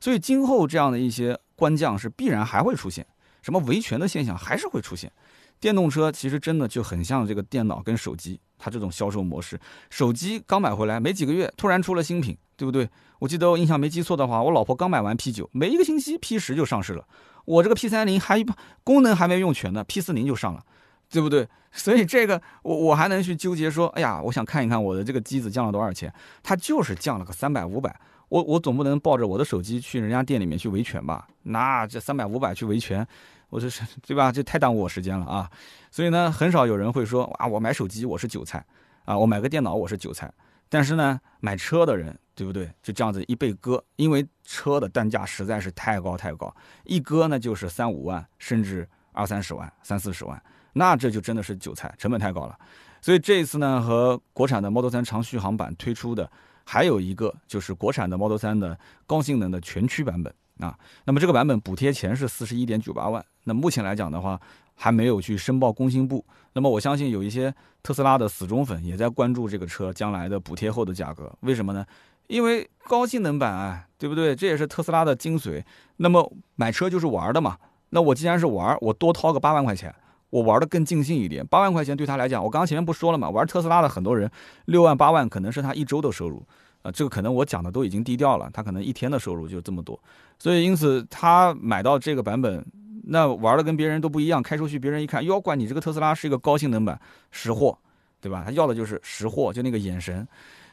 [0.00, 3.06] 所以今后这样的一些官降是必然还会出现，
[3.42, 5.12] 什么维权的现象还是会出现。
[5.60, 9.58] 电动车其实真的就很像这个电脑跟手机，它这种销售模式。
[9.90, 12.88] 手机刚买回来没几个月，突然出了新品，对不对？
[13.18, 17.04] 我记得我印象没记错的话，我老婆刚买完 P 九，没一个星期 P 十就上市了。
[17.44, 18.44] 我这个 P 三零还
[18.84, 20.62] 功能还没用全呢，P 四零就上了，
[21.10, 21.48] 对不对？
[21.72, 28.00] 所以这个我我还能去纠结说，哎呀，我想看一看我的这个机子降了多少钱，它就是降了个三百五百。
[28.28, 31.26] 我我总不能抱着我的手机去人家店里面去维权吧？
[31.44, 33.06] 那这三百五百去维权，
[33.48, 34.30] 我这是对吧？
[34.30, 35.50] 这太耽误我时间了啊！
[35.90, 38.64] 所以呢，很少有人会说啊，我买手机我是韭菜
[39.04, 40.32] 啊，我买个电脑我是韭菜。
[40.68, 42.70] 但是呢，买车的人对不对？
[42.82, 52.58] 就这样子一被割，因为车的单价实在是太高太高，一割呢就是三五万，甚至二三十万、三四十万，那这就真的是韭菜，成本太高了。
[53.00, 56.30] 所以这一次呢，和国产的 Model 3长续航版推出的。
[56.70, 64.40] 还有一个就是国产的 Model 3的高性能的全驱版本啊，那么这个版本补贴钱是四十一点九八万，那目前来讲的话
[64.76, 71.84] 还没有去申报工信部，那么我相信有一些特斯拉的死忠粉也在关注这个车将来的补贴后的价格，为什么呢？
[72.28, 74.36] 因为高性能版啊，对不对？
[74.36, 75.64] 这也是特斯拉的精髓。
[75.96, 77.56] 那么买车就是玩的嘛，
[77.88, 79.92] 那我既然是玩，我多掏个八万块钱。
[80.30, 84.30] 我玩的更尽兴一点，八万块钱对他来讲，我刚刚前面不说了嘛，玩特斯拉的很多人，
[84.66, 86.46] 六万八万可能是他一周的收入，
[86.82, 89.98] 啊，这个可能我讲的都已经低调了，他可能一天的收入就这么多，
[90.38, 92.62] 所以因此他买到这个版本，
[93.10, 97.78] 那玩的跟别人都不一样，开出去别人一看，哟，管你这个特斯拉是一个高性能版，识货，
[98.20, 98.42] 对吧？
[98.44, 100.26] 他要的就是识货，就那个眼神。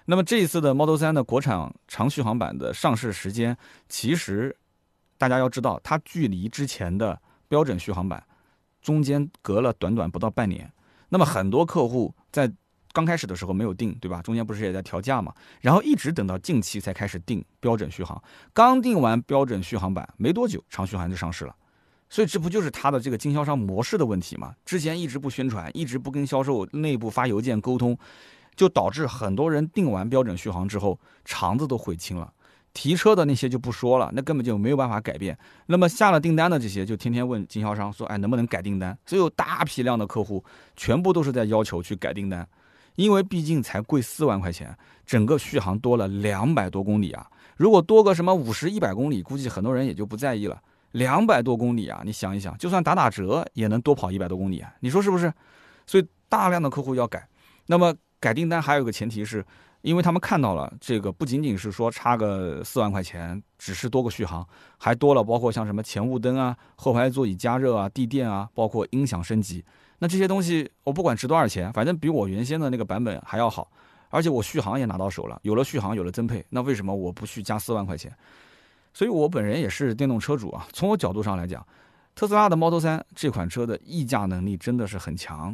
[0.06, 4.56] 那么这一次的 Model 3的国产长续航版的上市时间，其实
[5.18, 8.22] 大家要知道，它距离之前的标准续航版。
[8.82, 10.72] 中间隔了短短不到半年，
[11.10, 12.52] 那么很多客户在
[12.92, 14.22] 刚开始的时候没有定，对吧？
[14.22, 15.34] 中间不是也在调价嘛？
[15.62, 18.22] 然后一直等到近期才开始定标准续航，
[18.54, 21.56] 刚定完标准续航版没多久，长续航就上市了。
[22.16, 24.56] 所以这不就是他的这个经销商模式的问题吗？
[24.64, 27.98] 之前一直不宣传，一直不跟销售内部发邮件沟通，
[28.56, 32.32] 就导致很多人定完标准续航之后肠子都悔青了。
[32.72, 35.38] 提车的那些就不说了，那根本就没有办法改变。
[35.66, 40.42] 那么下了订单的这些，就天天问经销商说：“哎，能不能改订单？”所以有大批量的客户
[40.78, 42.48] 全部都是在要求去改订单，
[42.96, 44.74] 因为毕竟才贵四万块钱，
[45.06, 47.28] 整个续航多了两百多公里啊！
[47.58, 50.62] 如果多个什么五十一百公里，估计很多人也就不在意了。
[50.96, 55.32] 两百多公里啊，你想一想，就算打打折也能多跑一百多公里啊，你说是不是？
[55.86, 57.28] 所以大量的客户要改，
[57.68, 59.46] 那么改订单还有一个前提是。
[59.82, 64.44] 因为他们看到了这个，不仅仅是说差个四万块钱，只是多个续航，
[64.80, 69.64] 还多了包括像什么前雾灯啊、后排座椅加热啊、地垫啊，包括音响升级。
[70.00, 73.70] 那这些东西我不管值多少钱，反正比我原先的那个版本还要好，
[74.10, 78.12] 而且我续航也拿到手了，有了续航，有了增配，那为什么我不去加四万块钱？
[78.96, 81.62] 所以我本人也是电动车主啊，从我角度上来讲，
[82.16, 85.54] 特斯拉的 Model 3这款车的溢价能力真的是很强。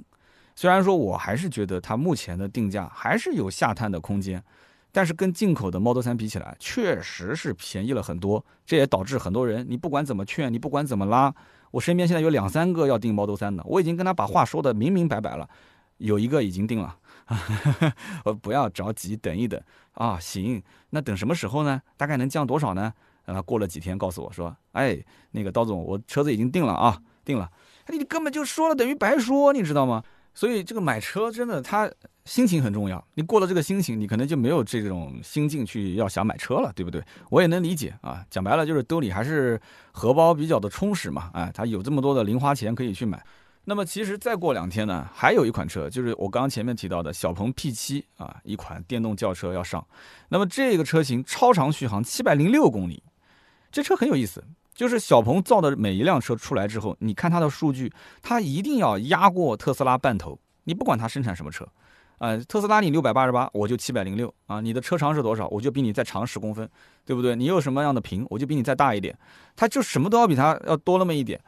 [0.56, 4.44] 虽然说我还是觉得它目前的定价还是有下探的空间，
[4.92, 8.46] 但是跟进口的 Model 3比起来，确实是便宜了很多。
[8.64, 11.34] 这也导致很多人，你不管怎么劝，你不管怎么拉，
[11.72, 15.50] 我身边现在有两三个要订 Model 3的，我已经跟他把话说的明明白白了，
[15.98, 16.96] 有一个已经定了，
[18.24, 19.60] 我不要着急，等一等
[19.94, 21.82] 啊，行，那等什么时候呢？
[21.98, 22.94] 大概能降多少呢？
[23.26, 24.98] 啊，过了几天告诉我说，哎，
[25.32, 27.50] 那个刀总，我车子已经定了啊，定了，
[27.88, 30.04] 你根本就说了等于白说，你知道吗？
[30.34, 31.92] 所以这个买车真的，他
[32.24, 33.06] 心情很重要。
[33.16, 37.04] 你过了这个心情，你可能就没有这种心境去要想买车了，对不对？
[37.30, 38.26] 我也能理解啊。
[38.30, 39.60] 讲白了就是兜里还是
[39.92, 41.30] 荷包比较的充实嘛。
[41.34, 43.22] 哎，他有这么多的零花钱可以去买。
[43.66, 49.86] 那么其实再过两天呢，还有一款车，就是我刚刚前面提到的小鹏 P7 啊，一款电动轿车要上。
[50.30, 53.04] 那么这个车型超长续航七百零六公里，
[53.72, 54.44] 这车很有意思。
[54.74, 60.40] 就是小鹏造的每一辆车出来之后，你看它的数据，它一定要压过特斯拉半头。
[60.64, 61.68] 你不管它生产什么车，
[62.18, 64.62] 啊，特斯拉你六百八十八，我就七百零六啊。
[64.62, 66.68] 你的车长是多少，我就比你再长十公分，
[67.06, 67.36] 对不对？
[67.36, 69.16] 你有什么样的屏，我就比你再大一点。
[69.56, 71.40] 它就什么都要比它要多那么一点。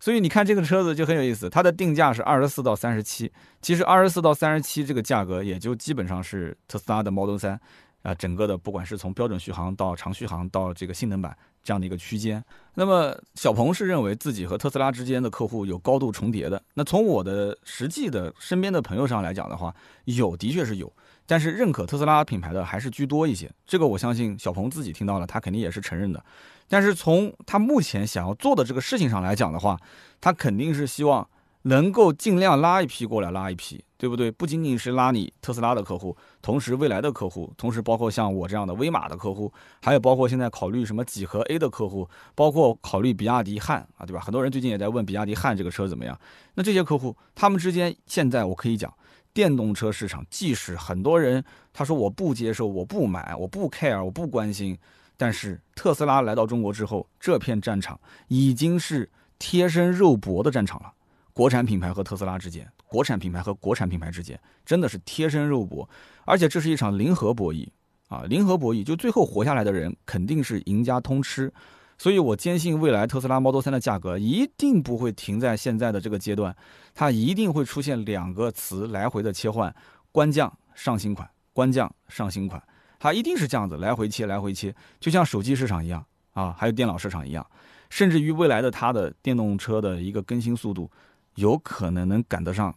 [0.00, 3.30] 所以你看这个车子就很有意思，它的定价是二十四到三十七。
[3.60, 7.58] 其实二十四到三十七这个价格，也就基本上是特斯拉的 Model 3。
[8.02, 12.42] 啊，整个的不管是从标准续航到长续航到这个性能版这样的一个区间，
[12.74, 16.62] 那么小鹏是认为自己和特斯拉之间的客户有高度重叠的。
[16.74, 20.90] 那从我的实际的身边的朋友上来讲的话，有的确是有，
[21.26, 23.50] 但是认可特斯拉品牌的还是居多一些。
[23.66, 26.24] 这个我相信小鹏自己听到了，他肯定也是承认的。
[26.68, 29.78] 但是从他目前想要做的这个事情上来讲的话，
[30.20, 31.28] 他肯定是希望
[31.62, 33.84] 能够尽量拉一批过来，拉一批。
[34.00, 34.30] 对不对？
[34.30, 44.20] 不仅仅是拉你特斯拉的客户，同时未来的客户，同时包括像我这样的威马的客户，还有包括现在考虑什么几何 A 的客户，包括考虑比亚迪汉啊，对吧？
[44.20, 46.18] 很多人最近也在问比亚迪汉这个车怎么样。
[46.54, 48.90] 那这些客户，他们之间现在我可以讲，
[49.34, 51.44] 电动车市场，即使很多人
[51.74, 54.78] 他说我不接受，我不买，我不 care，我不关心，
[55.18, 60.90] 但是特斯拉来到中国之后，这片战场已经是贴身肉搏的战场了。
[61.34, 65.88] 国产品牌和特斯拉之间，国产品牌和国产品牌之间，真的是贴身肉搏，
[66.24, 67.68] 而且这是一场零和博弈
[68.08, 68.24] 啊！
[68.28, 71.52] 零和博弈，就最后活下来的人肯定是赢家通吃，
[71.96, 76.54] 所以我坚信未来特斯拉 Model 3的价格一定不会停在现在的这个阶段，
[76.92, 79.72] 它一定会出现两个词来回的切换：
[80.10, 82.60] 官降上新款，官降上新款，
[82.98, 87.46] 它一定是这样子来回切，来回切，就像手机市场一样啊，还有电脑市场一样，
[87.88, 90.90] 甚至于未来的它的电动车的一个更新速度。
[91.36, 92.74] 有可能能赶得上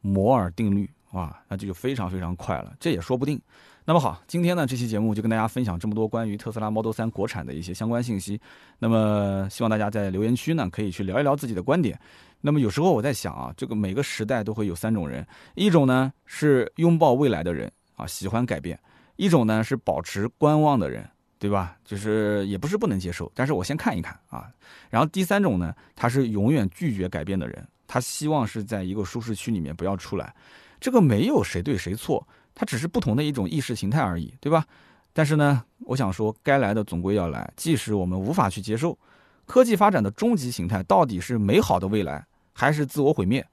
[0.00, 3.40] 摩尔定律啊，那这就非常非常快了，这也说不定。
[3.84, 8.40] 那么好，今天呢这期节目就跟大家分享这么多关于特斯拉 Model 3国产的一些相关信息。
[8.78, 11.98] 那么希望大家在留言区呢可以去聊一聊自己的观点。
[12.40, 18.76] 那么有时候我在想啊，这个每个时代都会有三种人，一种呢是拥抱未来的人啊，喜欢改变；
[19.16, 21.08] 一种呢是保持观望的人，
[21.40, 21.76] 对吧？
[21.84, 24.48] 就是也不是不能接受，但是我先看一看啊。
[24.90, 27.66] 然后第三种呢，他是永远拒绝改变的人。
[27.92, 30.34] 他希望是在一个舒适区里面不要出来，
[30.80, 34.64] 这个没有谁对谁错，它只是不同的一种意识形态而已，对吧？
[35.12, 38.98] 但是呢，我想说，该来的总归要来，即使我们无法去接受，
[39.44, 42.24] 科技发展的终极形态到底是美好的未来，
[42.54, 43.46] 还是自我毁灭？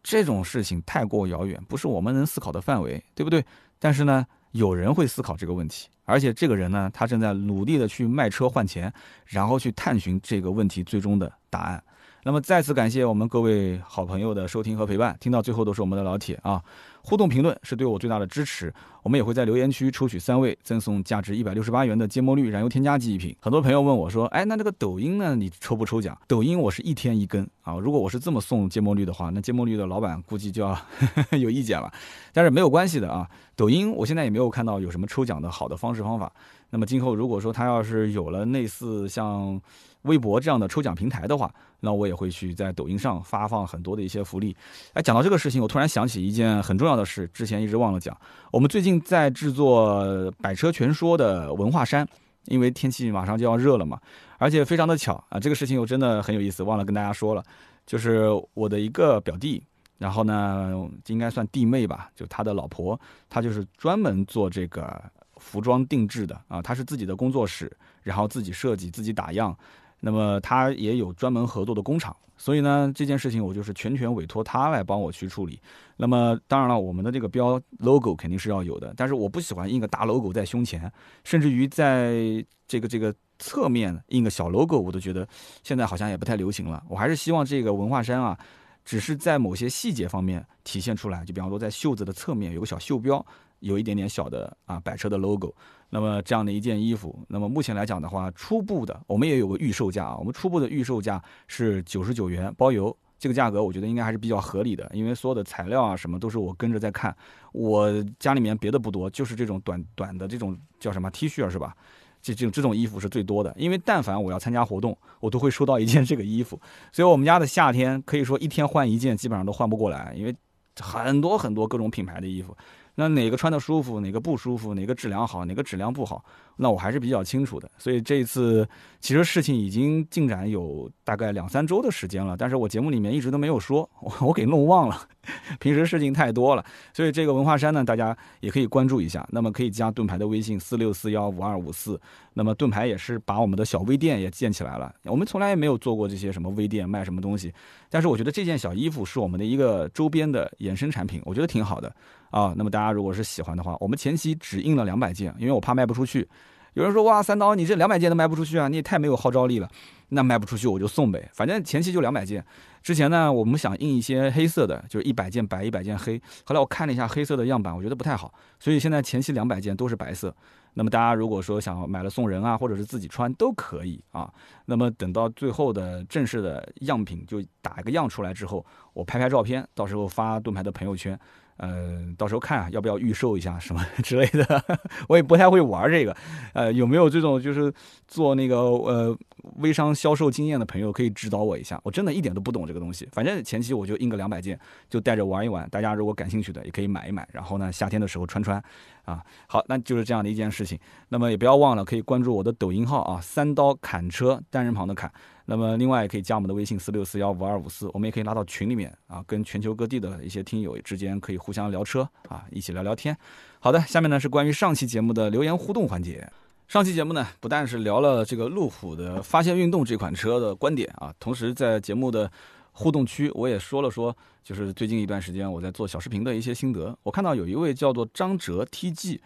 [0.00, 3.44] 这种事情太过遥远，不是我们能思考的范围，对不对？
[3.80, 8.94] 但是呢，有人会思考这个问题，而且这个人呢，他正在努力的去卖车换钱，
[9.26, 11.82] 然后去探寻这个问题最终的答案。
[12.24, 16.62] 那么再次感谢我们各位好朋友的收听和陪伴，听到最后都是我们的老铁啊！
[17.02, 23.34] 互动评论是对我最大的支持，我们也会在留言区抽取三位，赠送价值一百六十八元的芥末绿燃油添加剂一瓶。
[23.40, 25.34] 很多朋友问我说：“哎，那这个抖音呢？
[25.34, 27.74] 你抽不抽奖？”抖音我是一天一根啊！
[27.74, 30.78] 如果我是这么送芥末绿的话，那芥末绿的老板估计就要
[31.36, 31.92] 有意见了。
[32.32, 36.32] 但是没有关系的啊，抖音我现在也没有看到有什么抽奖的好的方式方法。
[36.70, 39.60] 那么今后如果说他要是有了类似像……
[40.02, 44.56] 微博这样的抽奖平台的话，那我也会去在抖音上发放很多的一些福利。
[44.92, 48.16] 哎，讲到这个事情，我突然想起一件很重要的事，之前一直忘了讲。
[48.50, 50.04] 我们最近在制作
[50.40, 52.06] 《百车全说》的文化衫，
[52.46, 54.00] 因为天气马上就要热了嘛，
[54.38, 57.42] 而且非常的巧啊，这个事情我真的很有意思，忘了跟大家说了。
[57.84, 59.62] 就是我的一个表弟，
[59.98, 60.72] 然后呢，
[61.08, 62.98] 应该算弟妹吧，就他的老婆，
[63.28, 65.02] 他就是专门做这个
[65.36, 67.70] 服装定制的啊，他是自己的工作室，
[68.02, 69.56] 然后自己设计，自己打样。
[70.04, 75.60] 那么他也有专门合作的工厂，所以呢，这件事情我就是全权委托他来帮我去处理。
[75.96, 80.92] 那么当然了，我们的这个标 logo 肯定是要有的，但是我不喜欢印个大 logo 在胸前，
[81.22, 85.24] 甚至于在这个这个侧面印个小 logo，我都觉得
[85.62, 86.82] 现在好像也不太流行了。
[86.88, 88.36] 我还是希望这个文化衫啊，
[88.84, 93.24] 只是在某些细节方面体现出来，就比方说在袖子的侧面有个小袖标。
[93.62, 95.54] 有一点点小的啊，百车的 logo，
[95.90, 107.16] 那么这样的一件衣服，那么目前来讲的话，初步的我们也有个预售价啊，我们初步的预售价是九十九元包邮，这个价格我觉得应该还是比较合理的，因为所有的材料啊什么都是我跟着在看，
[107.52, 111.74] 我家里面别的不多，就是这种短短的这种叫什么 T 恤是吧？
[112.20, 116.60] 这这种这种衣服是最多的，因为但凡我要参加活动，我都会收到一件这个衣服，
[116.92, 120.32] 所以我们家的夏天可以说一天换一件，基本上都换不过来，因为
[120.80, 122.56] 很多很多各种品牌的衣服。
[122.94, 126.24] 那哪个穿的舒服，哪个不舒服，哪个质量好，哪个质量不好，
[126.56, 127.70] 那我还是比较清楚的。
[127.78, 128.68] 所以这一次
[129.00, 135.00] 其实事情已经进展有大概两三周的时间了，但是我节目里面一直都没有说，我我给弄忘了。
[135.60, 139.26] 平时事情太多了，所以这个文化衫呢，大家也可以关注一下。
[139.30, 141.98] 那么可以加盾牌的微信四六四幺五二五四。
[142.34, 144.92] 那么盾牌也是把我们的小微店也建起来了。
[145.04, 147.52] 我们从来也没有做过这些什么微店卖什么东西，
[147.88, 151.94] 但是我觉得这件小衣服是我们的一个周边的衍生产品，我觉得挺好的。
[152.32, 156.28] 啊，那么大家如果是喜欢的话，我们前期只印了两百件，因为我怕卖不出去。
[156.72, 159.68] 有人说哇，三刀你这两百件都卖不出去啊，你也太没有号召力了。
[160.08, 162.42] 那卖不出去我就送呗，反正前期就两百件。
[162.82, 166.20] 之前呢，我们想印一些黑色的，就是一百件白，一百件黑。
[166.44, 170.34] 后来我看了一下黑色的样板，我觉得不太好，所以现在前期两百件都是白色。
[170.74, 174.32] 那么大家如果说想买了送人啊，或者是自己穿都可以啊。
[174.64, 178.64] 那么等到最后的正式的样品就打一个样出来之后，
[178.94, 181.18] 我拍拍照片，到时候发盾牌的朋友圈。
[181.62, 184.64] 呃，到时候看啊，要不要预售一下什么 之类的，
[185.08, 186.16] 我也不太会玩这个。
[186.54, 187.72] 呃，有没有这种就是
[188.08, 189.16] 做那个呃
[189.58, 193.08] 微商销售经验的朋友可以指导我一下，我真的一点都不懂这个东西。
[193.12, 194.58] 反正前期我就印个两百件，
[194.90, 195.68] 就带着玩一玩。
[195.70, 197.28] 大家如果感兴趣的，也可以买一买。
[197.30, 198.60] 然后呢，夏天的时候穿穿，
[199.04, 200.76] 啊，好，那就是这样的一件事情。
[201.10, 205.12] 那么也不要忘了，可以关注我的抖音号啊，三刀砍车单人旁的砍。
[205.44, 213.16] 那么另外也可以加我们的微信四六四幺五二五四，我们也可以拉到群里面啊，跟全球各地的一些听友之间可以互相聊车啊，一起聊聊天。
[213.58, 216.30] 好的，下面呢是关于上期节目的留言互动环节。
[216.68, 222.30] 上期节目呢，不但是聊了这个路虎的发现运动这款车的观点啊，同时在节目的
[222.72, 226.96] 互动区，我也说了说，就是最近一段时间我在做小视频的一些心得。
[227.02, 229.18] 我看到有一位叫做张哲 TG，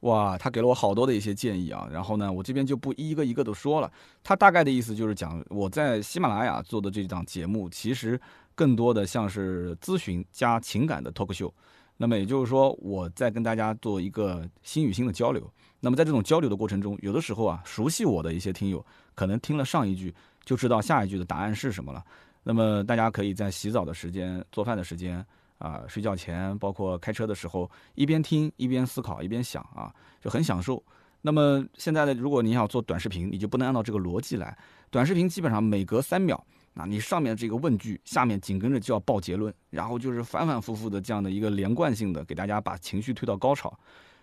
[0.00, 1.88] 哇，他给了我好多的一些建议啊。
[1.90, 3.90] 然后呢，我这边就不一个一个的说了。
[4.22, 8.20] 他大概的意思就是讲，我在喜马拉雅做的这档节目，其实
[8.54, 11.52] 更多的像是咨询加情感的 talk show。
[11.96, 15.50] 那么也就是说，我在跟大家做一个心与心的交流。
[15.80, 18.84] 那么在这种交流的过程中，有的时候啊，熟悉我的一些听友，
[19.16, 22.04] 可能听了上一句就知道下一句的答案是什么了。
[22.44, 25.24] 那么大家可以在洗澡的时间、做饭的时间
[25.58, 30.82] 啊、睡觉前，包括开车的时候，一边听一边思考一边想啊，就很享受。
[31.22, 34.56] 那么现在呢，如果你想做短视频，你就不能按照这个逻辑来。
[34.90, 36.42] 短视频基本上每隔三秒，
[36.74, 43.76] 那你上面这个问句，下面紧跟着就要报结论，然后就是反反复复的这样的一个连贯性的给大家把情绪推到高潮。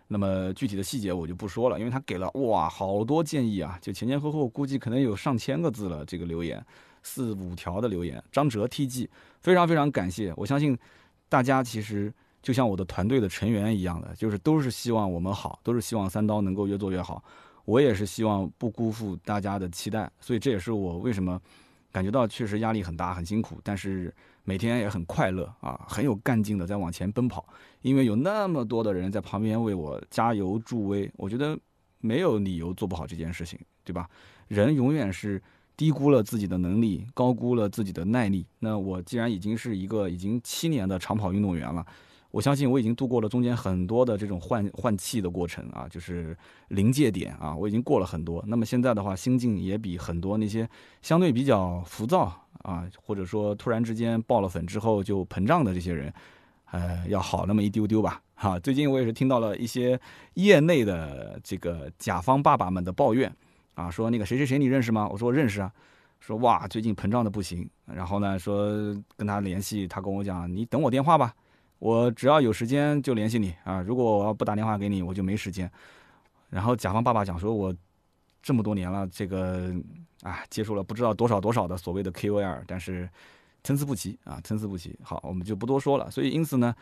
[0.08, 6.64] 那么具体的细节我就不说了，因为他给了哇好多建议啊，就前前后后估计可能有上千个字了，这个留言
[7.04, 8.24] 四五条的留言。
[8.32, 9.08] 张哲 TG
[9.42, 10.78] 非常非常感谢，我相信
[11.30, 17.24] 大家其实就像我的团队的成员一样的，就是都是希望我们好，都是希望三刀能够越做越好。
[17.66, 21.42] 我也是希望不辜负大家的期待，所以这也是我为什么
[21.92, 24.14] 感觉到确实压力很大、很辛苦，但是。
[24.48, 27.44] 每天也很快乐啊，很有干劲的在往前奔跑，
[27.82, 31.58] 因为有那么多的人在旁边为我加油助威，我觉得
[31.98, 34.08] 没有理由做不好这件事情，对吧？
[34.48, 35.42] 人永远是
[35.78, 38.46] 低估了自己的能力，高估了自己的耐力。
[38.60, 41.86] 那我既然已经是一个已经七年的长跑运动员了。
[42.32, 48.44] 我相信我已经度过了中间很多的这种换换气的过程啊，就是临界点啊，我已经过了很多。
[48.46, 50.68] 那么现在的话，心境也比很多那些
[51.02, 52.24] 相对比较浮躁
[52.64, 56.14] 啊，或者说突然之间爆了粉之后就膨胀的这些人，
[56.72, 58.22] 呃，要好那么一丢丢吧。
[58.34, 59.98] 哈，最近我也是听到了一些
[60.34, 63.34] 业内的这个甲方爸爸们的抱怨
[63.76, 65.08] 啊，说那个谁谁谁你认识吗？
[65.08, 65.72] 我说我认识啊，
[66.20, 68.70] 说哇最近膨胀的不行，然后呢说
[69.16, 71.34] 跟他联系，他跟我讲你等我电话吧。
[71.78, 73.82] 我只要有时间就联系你啊！
[73.82, 75.70] 如果我要不打电话给你，我就没时间。
[76.50, 77.76] 然后甲方爸爸讲说，我
[78.42, 79.76] 这么多年了，这个
[80.24, 83.08] 啊，接触了不知道多少多少的所谓的 KOL，但是
[83.62, 84.98] 参差不齐啊，参差不齐。
[85.04, 86.10] 好，我们就不多说了。
[86.10, 86.74] 所以因此呢，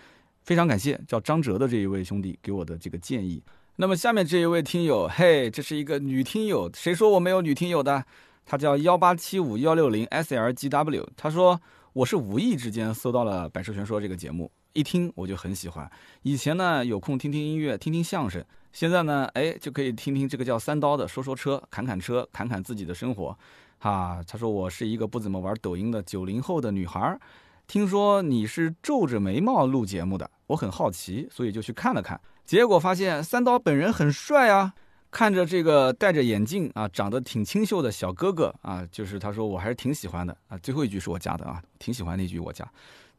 [0.44, 3.42] 非常感谢叫张哲的这一位兄弟给我的这个建议。
[3.78, 8.06] 那么下面这一位听友，嘿，这是一个女听友，谁说我没有女听友的？
[8.46, 11.60] 她叫幺八七五幺六零 SLGW，她说
[11.94, 14.52] 我是无意之间搜到了《百车全说》这个节目。
[14.74, 15.90] 一听我就很喜欢，
[16.22, 23.36] 以前呢有空听听音乐，听听相声，现在呢，哎就可以听听这个叫三刀的说说车，侃侃车，侃侃自己的生活，
[23.80, 24.24] 哈。
[24.28, 27.20] 他说我是一个不怎么玩抖音的九零后的女孩，
[27.66, 34.74] 听说你是皱着眉毛录节目的，我很好奇，所以就去看了看，结果发现三刀本人很帅啊，
[35.12, 40.58] 看着这个戴着眼镜啊，长得挺清秀的小哥哥啊，就是他说我还是挺喜欢的啊。
[40.60, 42.70] 最后一句是我加的啊，挺喜欢那句我加，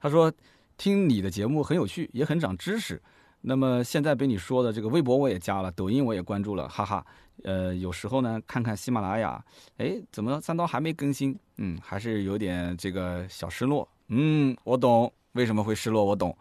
[0.01, 0.33] 他说。
[0.77, 3.01] 听你的节目很有趣，也很长知识。
[3.43, 7.07] 那么现在被你说的这个微博我也加了，抖音我也关注了，哈哈。
[7.45, 9.41] 呃，有时候呢看看喜马拉雅，
[9.77, 11.39] 哎，怎么三刀还没更新？
[11.59, 13.89] 嗯，还是有点这个小失落。
[14.09, 16.37] 嗯，我懂为什么会失落，我懂。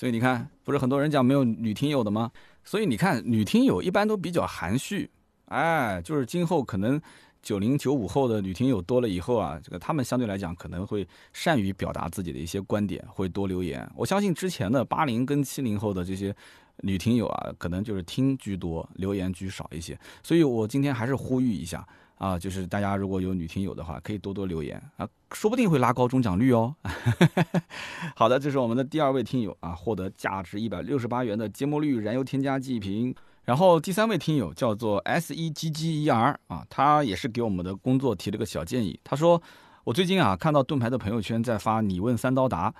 [0.00, 2.30] 所以你看，不是很多人讲没有女听友的吗？
[2.64, 5.10] 所以你看，女听友一般都比较含蓄，
[5.44, 6.98] 哎，就是今后可能。
[7.42, 13.90] 九零九五后的女听友多了以后啊，这个他们相对来讲可能会善于表达自己的一些观点，会多留言。
[13.96, 16.34] 我相信之前的八零跟七零后的这些
[16.82, 19.98] 女听友啊，可能就是听居多，留言居少一些。
[20.22, 21.86] 所以我今天还是呼吁一下
[22.20, 26.76] 啊，就是大家如果有女听友的话，可以多多留言啊，说不定会拉高中奖率哦。
[28.14, 33.14] 好的，这是我们的第二位听友啊，获得价值一百六十八元的节末绿燃油添加剂一瓶。
[33.44, 39.00] 然后第三位听友叫做 S E G G E R 啊，他也是给我们的工作提了个小建议。
[39.02, 39.40] 他说，
[39.84, 42.72] 我最近啊看到盾牌的朋友圈在发“你问三刀答”，“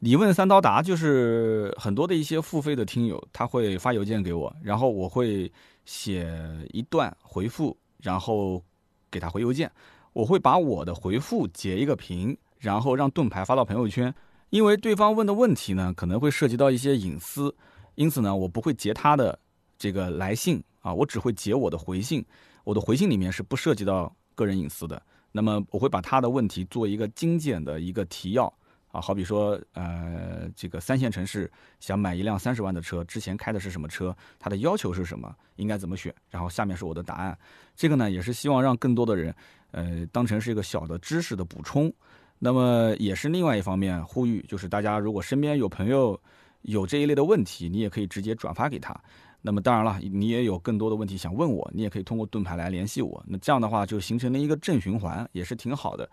[0.00, 5.50] 你问三刀答”就是很多的一些付费的听友他会发邮件给我，然后我会
[5.84, 6.28] 写
[6.72, 8.62] 一段回复，然后
[9.10, 9.70] 给他回邮件。
[10.12, 14.14] 我会把我的回复截一个屏，然后让盾牌发到朋友圈，
[14.50, 17.54] 因为对方问的问题呢可能会涉及到一些隐私，
[17.94, 19.38] 因此呢我不会截他的。
[19.78, 22.22] 这个来信啊，我只会截我的回信，
[22.64, 25.00] 我的回信里面是不涉及到个人隐私的。
[25.32, 28.52] 那么我会把他的问题做一个精简的一个提要
[28.90, 37.38] 啊，好比说，呃，这个三线城市想买一辆三十万的车，之前开的是什么车，它的要求是什么，应该怎么选，然后下面是我的答案。
[37.76, 39.34] 这个呢，也是希望让更多的人，
[39.70, 41.92] 呃，当成是一个小的知识的补充。
[42.38, 46.20] 那么也是另外一方面呼吁，就是大家如果身边有朋友
[46.62, 48.98] 有这一类的问题，你也可以直接转发给他。
[49.42, 53.22] 那么当然了，你也有更多的问题想问我，你也可以通过盾牌来联系我。
[53.26, 56.10] 那这样的话就形成了一个正循环，也是挺好的。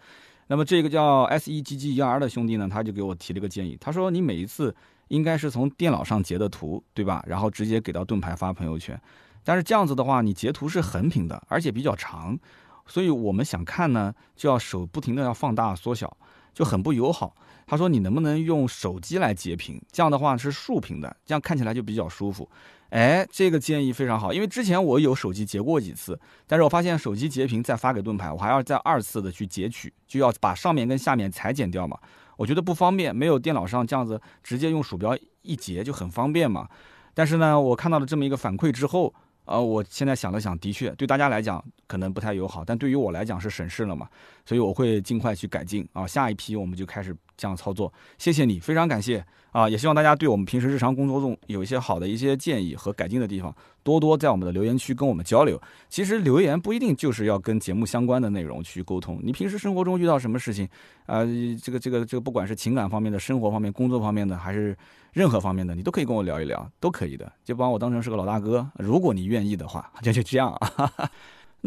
[0.48, 4.74] 那么这个叫 S E G G E R 的兄弟呢，他就给我提了个建议，他说你每一次
[5.10, 7.24] 应该是从电脑上截的图，对吧？
[7.28, 9.00] 然后直接给到盾牌发朋友圈。
[9.43, 12.38] 但是这样子的话，你截图是横屏的，而且比较长。
[12.86, 16.18] 所以我们想看呢，就要手不停的要放大缩小，
[16.54, 17.36] 就很不友好。
[17.66, 19.82] 他说你能不能用手机来截屏？
[19.91, 22.50] 这样的话是竖屏的，这样看起来就比较舒服。
[22.90, 31.98] 哎，这个建议非常好，因为之前我有手机截过几次，但是我发现手机截屏再发给盾牌，我还要再二次的去截取，就要把上面跟下面裁剪掉嘛。
[32.38, 36.68] 我觉得不方便，没有电脑上这样子直接用鼠标一截就很方便嘛。
[37.14, 39.14] 但是呢，我看到了这么一个反馈之后。
[39.50, 44.06] 呃，我现在想了想，的确对大家来讲可能不太友好，但对于我来讲是省事了嘛，
[44.46, 46.06] 所以我会尽快去改进啊。
[46.06, 47.94] 下一批我们就开始这样操作。
[48.18, 49.70] 谢谢你，非常感谢啊！
[49.70, 55.62] 也希望大家对我们平时日常工作中有一些好的一些建议和改进的地方，多多在我们的留言区跟我们交流。
[55.88, 60.68] 其实留言不一定就是要跟节目相关的内容去沟通，你平时生活中遇到什么事情，
[61.06, 61.24] 啊，
[61.64, 64.76] 这个这个这个，不管是情感方面的、生活方面、工作方面的，还是。
[65.14, 68.70] 任何方面的你都可以跟我聊一聊，都可以的，就把我当成是个老大哥。
[68.76, 71.10] 如果你愿意的话， 就就这样啊。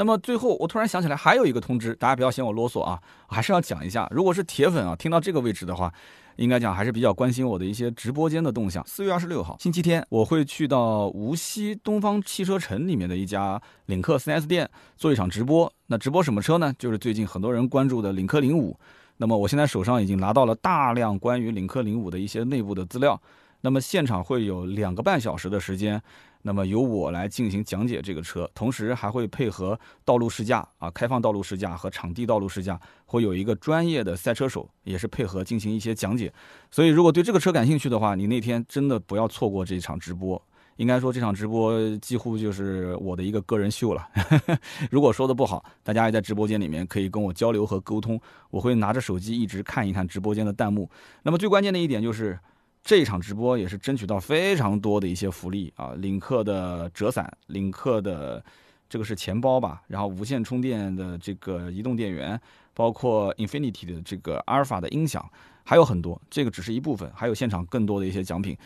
[0.01, 2.99] 那么最后，我突然想起来还有一个通知，大家不要嫌我啰嗦啊，
[3.29, 4.09] 还是要讲一下。
[4.11, 5.93] 如果是铁粉啊，听到这个位置的话，
[6.37, 8.83] 应该讲还是比较关心我的一些直播间的动向。
[8.87, 15.71] 四月二十六号星期天，我会去到无锡东方汽车城里面的一家领克 4S 店做一场直播。
[15.89, 16.73] 那直播什么车呢？
[16.79, 18.75] 就是最近很多人关注的领克零五。
[19.19, 23.21] 那么我现在手上已经拿到了大量关于领克零五的一些内部的资料。
[23.61, 26.03] 那么现场会有两个半小时的时间，
[26.43, 36.33] 那么由我来进行讲解这个车，同时还会配合道路试驾啊，开放道路试驾和场地道路试驾，会有一个专业的赛车手也是配合进行一些讲解。
[36.71, 40.41] 所以如果对这个车感兴趣的话，你那天真的不要错过这场直播。
[40.77, 44.09] 应该说这场直播几乎就是我的一个个人秀了。
[44.91, 48.19] 如果说的不好，大家也在直播间里面可以跟我交流和沟通，
[48.49, 50.89] 我会拿着手机一直看一看直播间的弹幕。
[51.23, 52.39] 那么最关键的一点就是。
[52.83, 58.43] 这一场直播也是争取到非常多的一些福利啊，领克的折伞，领克的
[58.89, 62.41] 这个是钱包吧，然后无线充电的这个移动电源，
[62.75, 65.25] 包括 Infinity 的这个阿尔法的音响，
[65.63, 68.57] 还有很多，这个只是一部分，还有现场更多的一些奖品。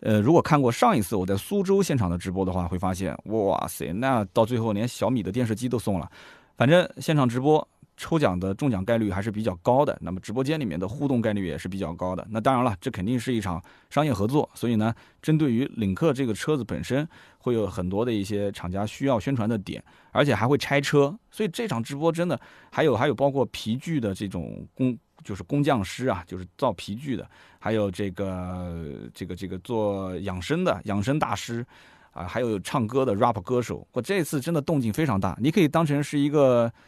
[0.00, 6.10] 呃，如果看过上一次我在苏州现场的直播的话，会发现，哇塞，那到最后连小米的电视机都送了，
[6.56, 7.66] 反正现场直播。
[7.96, 12.26] 抽奖的中奖概率还是比较高的，那么直播间里面的互动概率也是比较高的。
[12.30, 17.06] 那当然了，这肯定是一场商业合作，所以呢，针对于领克这个车子本身，
[17.38, 21.16] 会有很多的一些厂家需要宣传的点，而且还会拆车。
[21.30, 22.40] 所以这场直播真的
[22.70, 27.28] 还有还有包括皮具的这种工，就是工匠师啊，就是造皮具的，
[27.58, 31.64] 还有这个这个这个做养生的养生大师
[32.12, 33.86] 啊，还有唱歌的 rap 歌手。
[33.92, 36.72] 我这次真的动静非常大，你可以当成是一个。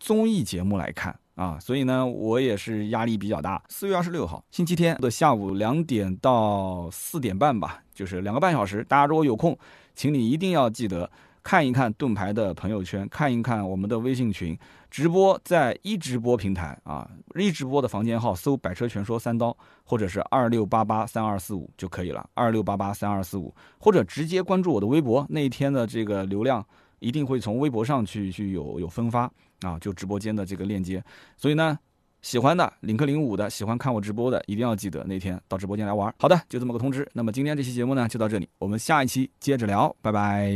[0.00, 3.62] 综艺节目来看啊，所以呢，我也是压力比较大。
[3.68, 8.82] 四月二十六号星期天的下午两点到四点半吧，就是两个半小时。
[8.84, 9.56] 大家如果有空，
[9.94, 11.08] 请你一定要记得
[11.42, 14.58] 看一看盾牌的朋友圈，看一看我们的微信群
[14.90, 26.64] 直播，在一直播平台啊，一直播的房间号搜“百车全说三刀”或者是二六八八三二四五就可以了，二六八八三二四五，或者直接关注我的微博，那一天的这个流量
[27.00, 29.30] 一定会从微博上去去有有分发。
[29.62, 31.04] 啊，就直播间的这个链接，
[31.36, 31.78] 所以呢，
[32.22, 36.10] 喜欢的领克零五的，喜欢看我直播的，一定要记得那天到直播间来玩。
[36.18, 37.06] 好的，就这么个通知。
[37.12, 40.50] 那么今天这期节目呢，就到这里，我们下一期接着聊，拜拜。